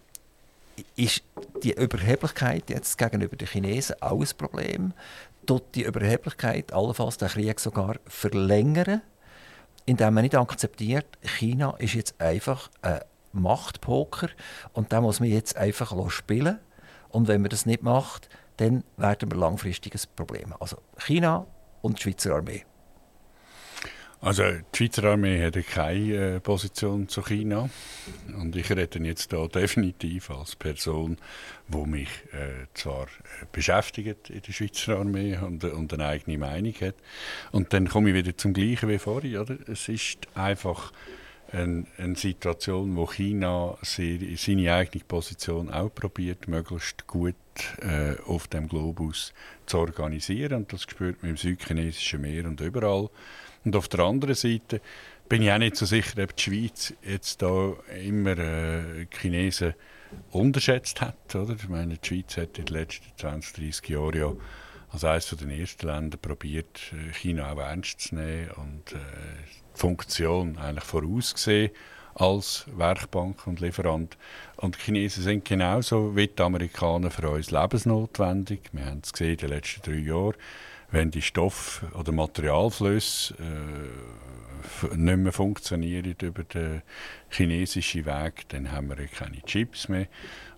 [0.94, 1.22] ist
[1.62, 4.92] die Überheblichkeit jetzt gegenüber den Chinesen auch ein Problem?
[5.46, 9.00] Tut die Überheblichkeit allenfalls den Krieg sogar verlängern,
[9.86, 12.68] indem man nicht akzeptiert, China ist jetzt einfach
[13.34, 14.28] ein Machtpoker
[14.72, 16.58] und da muss man jetzt einfach spielen.
[17.10, 20.54] Und wenn man das nicht macht, dann werden wir langfristig ein Problem.
[20.60, 21.46] Also China
[21.80, 22.64] und die Schweizer Armee.
[24.20, 27.70] Also die Schweizer Armee hat keine äh, Position zu China
[28.36, 31.18] und ich rede jetzt da definitiv als Person,
[31.68, 35.62] wo mich äh, zwar äh, beschäftigt in der Schweizer Armee und,
[35.92, 36.96] eine eigene Meinung hat.
[37.52, 39.38] Und dann komme ich wieder zum Gleichen wie.
[39.38, 39.56] Oder?
[39.68, 40.92] Es ist einfach
[41.52, 47.34] eine, eine Situation, wo China sehr, seine eigene Position auch probiert, möglichst gut
[47.80, 49.32] äh, auf dem Globus
[49.66, 50.54] zu organisieren.
[50.54, 53.08] Und das spürt man im südchinesischen Meer und überall.
[53.64, 54.80] Und auf der anderen Seite
[55.28, 59.74] bin ich auch nicht so sicher, ob die Schweiz jetzt da immer äh, Chinesen
[60.30, 61.34] unterschätzt hat.
[61.34, 61.54] Oder?
[61.54, 64.32] Ich meine, die Schweiz hat in den letzten 20, 30 Jahren ja
[64.90, 68.96] als eines der ersten Länder probiert, äh, China auch ernst zu nehmen und äh,
[69.78, 71.70] Funktion eigentlich vorausgesehen
[72.14, 74.16] als Werkbank und Lieferant.
[74.56, 78.60] Und die Chinesen sind genauso wie die Amerikaner für uns lebensnotwendig.
[78.72, 80.34] Wir haben es gesehen in den letzten drei Jahren.
[80.90, 86.82] Wenn die Stoff- oder Materialflüsse äh, nicht mehr funktionieren über den
[87.28, 90.06] chinesischen Weg, dann haben wir keine Chips mehr.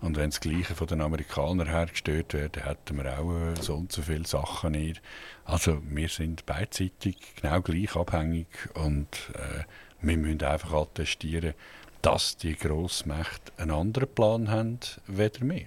[0.01, 3.91] Und wenn das Gleiche von den Amerikanern hergestellt wird, hätten wir auch äh, so und
[3.91, 5.03] so viele Sachen nicht.
[5.45, 9.65] Also wir sind beidseitig genau gleich abhängig und äh,
[10.01, 11.55] wir müssen einfach attestieren,
[12.03, 15.67] dass die Grossmächte einen anderen Plan haben, weder wir.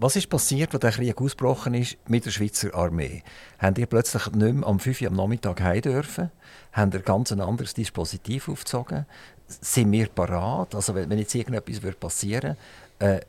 [0.00, 3.24] Was ist passiert, als der Krieg ausgebrochen ist mit der Schweizer Armee?
[3.58, 6.30] Haben die plötzlich nicht mehr am 5 Uhr am Nachmittag heim dürfen?
[6.72, 9.06] Haben ihr ganz ein anderes Dispositiv aufgezogen?
[9.48, 10.76] Sind wir parat?
[10.76, 12.56] Also wenn jetzt irgendetwas passieren
[13.00, 13.20] würde, äh,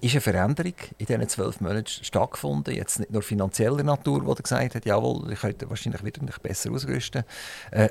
[0.00, 2.72] ist eine Veränderung in diesen zwölf Monaten stattgefunden.
[2.72, 6.42] Jetzt nicht nur finanzieller Natur, wo er gesagt hat, jawohl, ich könnte wahrscheinlich wieder nicht
[6.44, 7.24] besser ausrüsten.
[7.72, 7.88] Äh,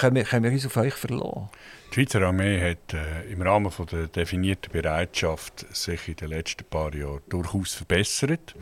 [0.00, 1.48] können, wir, uns auf euch verlassen?
[1.90, 6.64] Die Schweizer Armee hat äh, im Rahmen von der definierten Bereitschaft sich in den letzten
[6.64, 8.54] paar Jahren durchaus verbessert.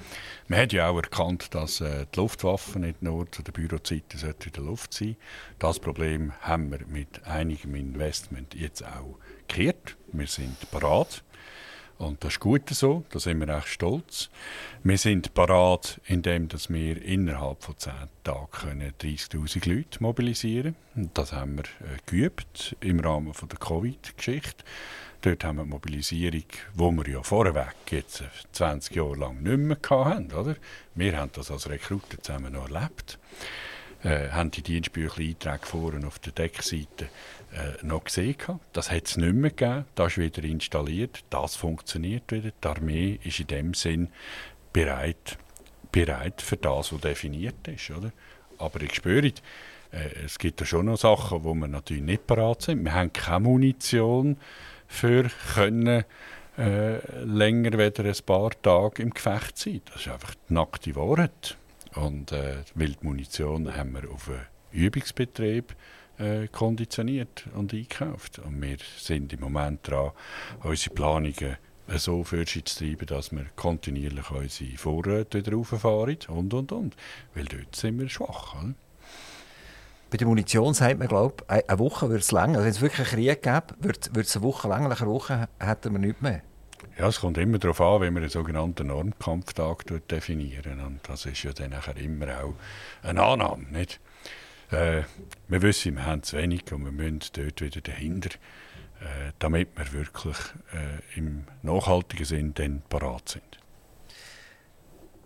[0.49, 4.53] Man hat ja auch erkannt, dass äh, die Luftwaffe nicht nur zu den Bürozeiten in
[4.53, 5.17] der Luft sein
[5.59, 9.19] Das Problem haben wir mit einigem Investment jetzt auch
[9.49, 9.97] gekehrt.
[10.13, 11.23] Wir sind bereit.
[11.99, 14.29] Und das ist gut so, da sind wir echt stolz.
[14.85, 17.93] Wir sind parat, indem wir innerhalb von zehn
[18.23, 21.11] Tagen 30'000 Leute mobilisieren können.
[21.15, 24.65] Das haben wir äh, geübt im Rahmen der Covid-Geschichte.
[25.23, 26.45] Dort haben wir die Mobilisierung,
[26.75, 28.23] die wir ja vorweg jetzt
[28.53, 30.33] 20 Jahre lang nicht mehr hatten.
[30.33, 30.57] Oder?
[30.95, 33.19] Wir haben das als Rekruten zusammen noch erlebt.
[34.03, 37.09] Äh, haben die Dienstbücher-Einträge vorne auf der Deckseite
[37.57, 38.37] äh, noch gesehen.
[38.73, 39.87] Das hat es nicht mehr gegeben.
[39.95, 41.25] Das ist wieder installiert.
[41.31, 42.51] Das funktioniert wieder.
[42.63, 44.09] Die Armee ist in dem Sinn
[44.73, 45.39] bereit,
[45.91, 47.91] bereit für das, was definiert ist.
[47.91, 48.13] Oder?
[48.59, 49.33] Aber ich spüre, äh,
[50.25, 52.85] es gibt ja schon noch Sachen, wo wir natürlich nicht bereit sind.
[52.85, 54.37] Wir haben keine Munition
[54.87, 56.05] für können,
[56.59, 59.81] äh, länger als ein paar Tage im Gefecht sein.
[59.87, 61.57] Das ist einfach die nackte Wahrheit.
[61.95, 64.41] Und äh, weil die Munition haben wir auf einen
[64.73, 65.75] Übungsbetrieb
[66.19, 68.39] äh, konditioniert und eingekauft.
[68.39, 70.13] Und wir sind im Moment dran,
[70.63, 71.57] unsere Planungen
[71.89, 76.97] so vorwärts zu treiben, dass wir kontinuierlich unsere Vorräte wieder rauffahren und, und, und.
[77.35, 78.55] Weil dort sind wir schwach.
[78.57, 78.75] Oder?
[80.11, 82.59] Bei der Munition sagt man, glaube eine Woche wird es länger.
[82.59, 84.87] Also wenn es wirklich einen Krieg gäbe, wird es eine Woche länger.
[84.87, 86.43] Einer Woche hätten wir nichts mehr.
[86.99, 90.81] Ja, es kommt immer darauf an, wie wir einen sogenannten Normkampftag definieren.
[90.81, 92.55] Und das ist ja dann nachher immer auch
[93.03, 93.65] eine Annahme.
[93.71, 94.01] Nicht?
[94.71, 95.03] Äh,
[95.49, 98.31] wir wissen, wir haben zu wenig und wir müssen dort wieder dahinter,
[99.01, 100.37] äh, damit wir wirklich
[100.73, 103.59] äh, im nachhaltigen Sinn dann parat sind.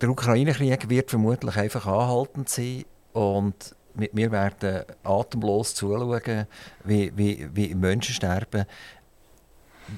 [0.01, 6.47] der Ukraine-Krieg wird vermutlich einfach anhaltend sein und wir werden atemlos zuschauen,
[6.83, 8.65] wie, wie, wie Menschen sterben.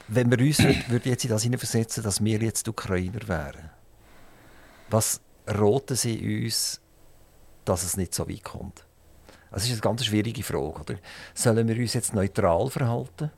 [0.07, 3.69] Wenn wir uns würd, jetzt in das hineinversetzen, dass wir jetzt Ukrainer wären,
[4.89, 6.81] was roten sie uns,
[7.65, 8.85] dass es nicht so weit kommt?
[9.53, 10.81] Das ist eine ganz schwierige Frage.
[10.81, 10.95] Oder?
[11.33, 13.31] Sollen wir uns jetzt neutral verhalten?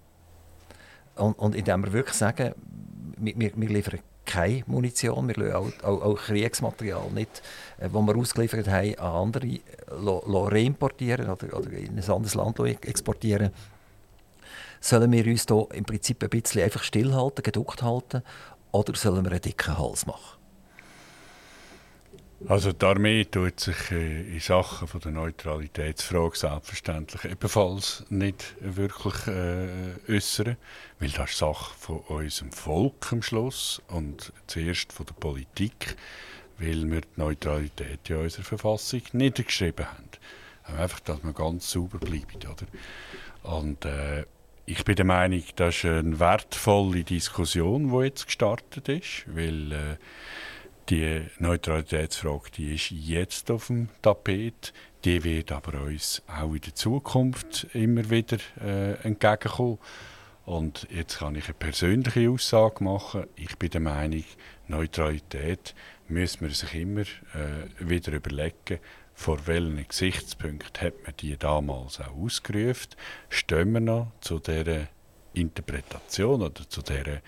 [1.16, 2.53] Und, und indem wir wirklich sagen,
[3.18, 7.41] wir, wir liefern keine Munition, wir lassen auch, auch, auch Kriegsmaterial nicht,
[7.78, 9.61] äh, das wir ausgeliefert haben, an andere äh,
[9.91, 13.51] reimportieren oder, oder in ein anderes Land exportieren.
[14.82, 18.24] Sollen wir uns hier im Prinzip ein bisschen einfach stillhalten, geduckt halten,
[18.72, 20.34] oder sollen wir einen dicken Hals machen?
[22.47, 29.27] Also die Armee tut sich äh, in Sachen von der Neutralitätsfrage selbstverständlich ebenfalls nicht wirklich
[29.27, 30.57] äh, äußern,
[30.99, 35.95] weil das ist Sache von unserem Volk am Schluss und zuerst von der Politik,
[36.59, 40.09] weil wir die Neutralität in unserer Verfassung niedergeschrieben haben.
[40.77, 42.67] Einfach, dass man ganz sauber bleibt, oder?
[43.43, 44.25] Und äh,
[44.65, 49.97] ich bin der Meinung, das ist eine wertvolle Diskussion, die jetzt gestartet ist, weil äh,
[50.89, 54.73] die Neutralitätsfrage die ist jetzt auf dem Tapet.
[55.03, 59.79] Die wird aber uns auch in der Zukunft immer wieder äh, entgegenkommen.
[60.45, 63.25] Und jetzt kann ich eine persönliche Aussage machen.
[63.36, 64.23] Ich bin der Meinung,
[64.67, 65.73] Neutralität
[66.07, 68.79] müssen wir sich immer äh, wieder überlegen,
[69.15, 72.91] vor welchen Gesichtspunkten hat man die damals auch ausgerufen.
[73.29, 74.88] Stehen wir noch zu dieser
[75.33, 77.21] Interpretation oder zu dieser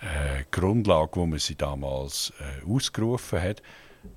[0.00, 3.62] äh, Grundlage, wo man sie damals äh, ausgerufen hat,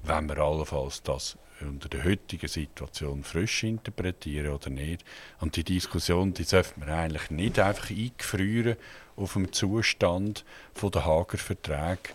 [0.03, 5.03] wenn wir allenfalls das unter der heutigen Situation frisch interpretieren oder nicht.
[5.39, 8.77] Und die Diskussion, die sollte man eigentlich nicht einfach eingefrieren
[9.15, 12.09] auf dem Zustand von der Hager Verträge,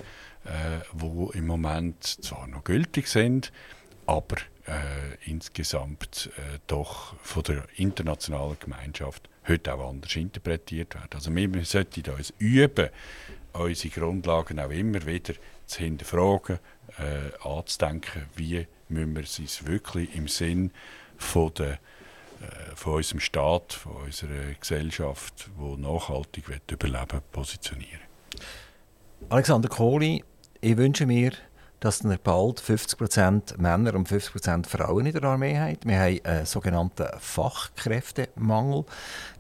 [0.45, 3.53] äh, wo im Moment zwar noch gültig sind,
[4.07, 4.37] aber
[4.67, 11.11] äh, insgesamt äh, doch von der internationalen Gemeinschaft heute auch anders interpretiert werden.
[11.15, 12.89] Also wir sollten uns üben,
[13.63, 15.35] unsere Grundlagen auch immer wieder
[15.67, 16.59] zu hinterfragen,
[16.99, 20.71] äh, anzudenken, wie müssen wir es wirklich im Sinn
[21.17, 21.77] von, der, äh,
[22.75, 28.01] von unserem Staat, von unserer Gesellschaft, die nachhaltig überleben positionieren.
[29.29, 30.23] Alexander Kohli,
[30.61, 31.33] ich wünsche mir,
[31.85, 35.77] dass wir bald 50% Männer und 50% Frauen in der Armee haben.
[35.85, 38.87] Wir haben einen sogenannten Fachkräftemangel.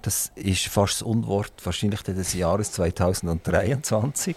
[0.02, 4.36] Das ist fast das Unwort wahrscheinlich des Jahres 2023,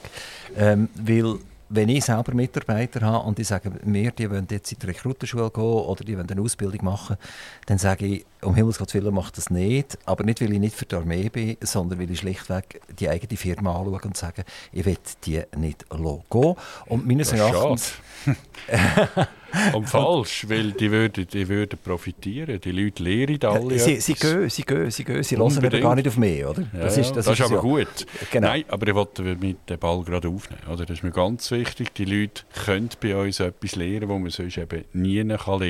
[0.56, 4.80] ähm, weil wenn ich selber Mitarbeiter habe und die sagen mir, die wollen jetzt in
[4.80, 7.18] die Rekrutenschule gehen oder die wollen eine Ausbildung machen,
[7.66, 9.98] dann sage ich, um Himmels Willen macht das nicht.
[10.06, 13.38] Aber nicht, weil ich nicht für die Armee bin, sondern weil ich schlichtweg die eigene
[13.38, 16.56] Firma anschaue und sage, ich will die nicht gehen.
[16.86, 17.94] Und meines Erachtens...
[19.74, 22.60] Und falsch, weil die würden, die würden profitieren.
[22.60, 23.80] Die Leute lehren alle.
[23.80, 25.24] Sie, sie, gehen, sie gehen, sie gehen.
[25.24, 26.64] Sie hören gar nicht auf mich, oder?
[26.74, 27.62] Ja, das ist, das, das ist, aber ja.
[27.62, 28.06] gut.
[28.32, 28.48] Genau.
[28.48, 30.62] Nein, aber ich wollte mit dem Ball gerade aufnehmen.
[30.68, 30.86] Oder?
[30.86, 31.94] Das ist mir ganz wichtig.
[31.94, 35.62] Die Leute können bei uns etwas lernen, was man sonst eben nie lernen kann.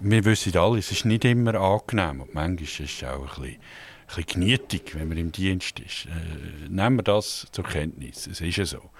[0.00, 1.93] Wir wissen alle, es ist nicht immer angenehm.
[2.20, 3.60] Und manchmal ist es auch ein bisschen
[4.06, 6.06] ein bisschen genietig, wenn man im Dienst ist.
[6.06, 8.26] Äh, nehmen wir das zur Kenntnis.
[8.26, 8.90] Es ist ja so.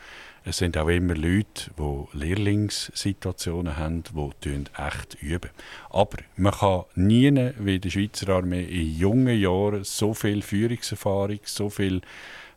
[0.47, 4.03] Es sind auch immer Leute, die Lehrlingssituationen haben,
[4.45, 5.49] die echt üben.
[5.89, 11.71] Aber man kann nie wie die Schweizer Armee in jungen Jahren so viel Führungserfahrung, so
[11.71, 12.03] viel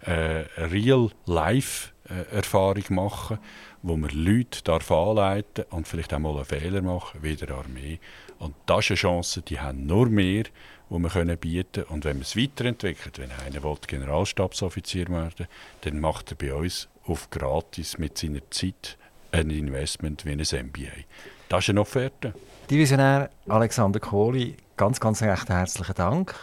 [0.02, 3.40] äh, Real-Life-Erfahrung machen,
[3.84, 8.02] wo man Leute darf anleiten und vielleicht auch mal einen Fehler machen wie der Armee.
[8.40, 11.86] Und das ist eine Chance, die haben nur mehr, die wir können bieten können.
[11.88, 15.48] Und wenn man es weiterentwickelt, wenn einer Generalstabsoffizier werden
[15.82, 18.98] dann macht er bei uns auf gratis mit seiner Zeit
[19.32, 21.04] ein Investment wie ein MBA.
[21.50, 22.34] Das ist eine Offerte.
[22.70, 26.36] Divisionär Alexander Kohli, ganz, ganz recht herzlichen Dank,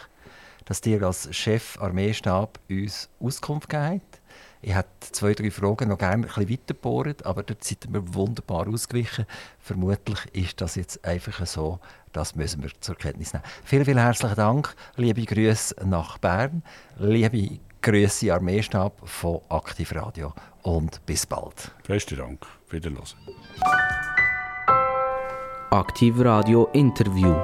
[0.65, 4.21] dass dir als Chef Armeestab uns Auskunft gegeben habt.
[4.67, 8.15] Ich hätte zwei, drei Fragen noch gerne ein bisschen weiter bohren, aber dort sind wir
[8.15, 9.27] wunderbar ausgewichen.
[9.59, 11.77] Vermutlich ist das jetzt einfach so.
[12.13, 13.45] Das müssen wir zur Kenntnis nehmen.
[13.63, 14.75] Vielen, vielen herzlichen Dank.
[14.95, 16.63] Liebe Grüße nach Bern.
[16.97, 21.71] Liebe Grüße Armeestab von Aktiv Radio und bis bald.
[21.85, 22.43] Besten Dank.
[22.71, 23.03] Wiederhören.
[25.69, 27.35] Aktiv Radio Interview.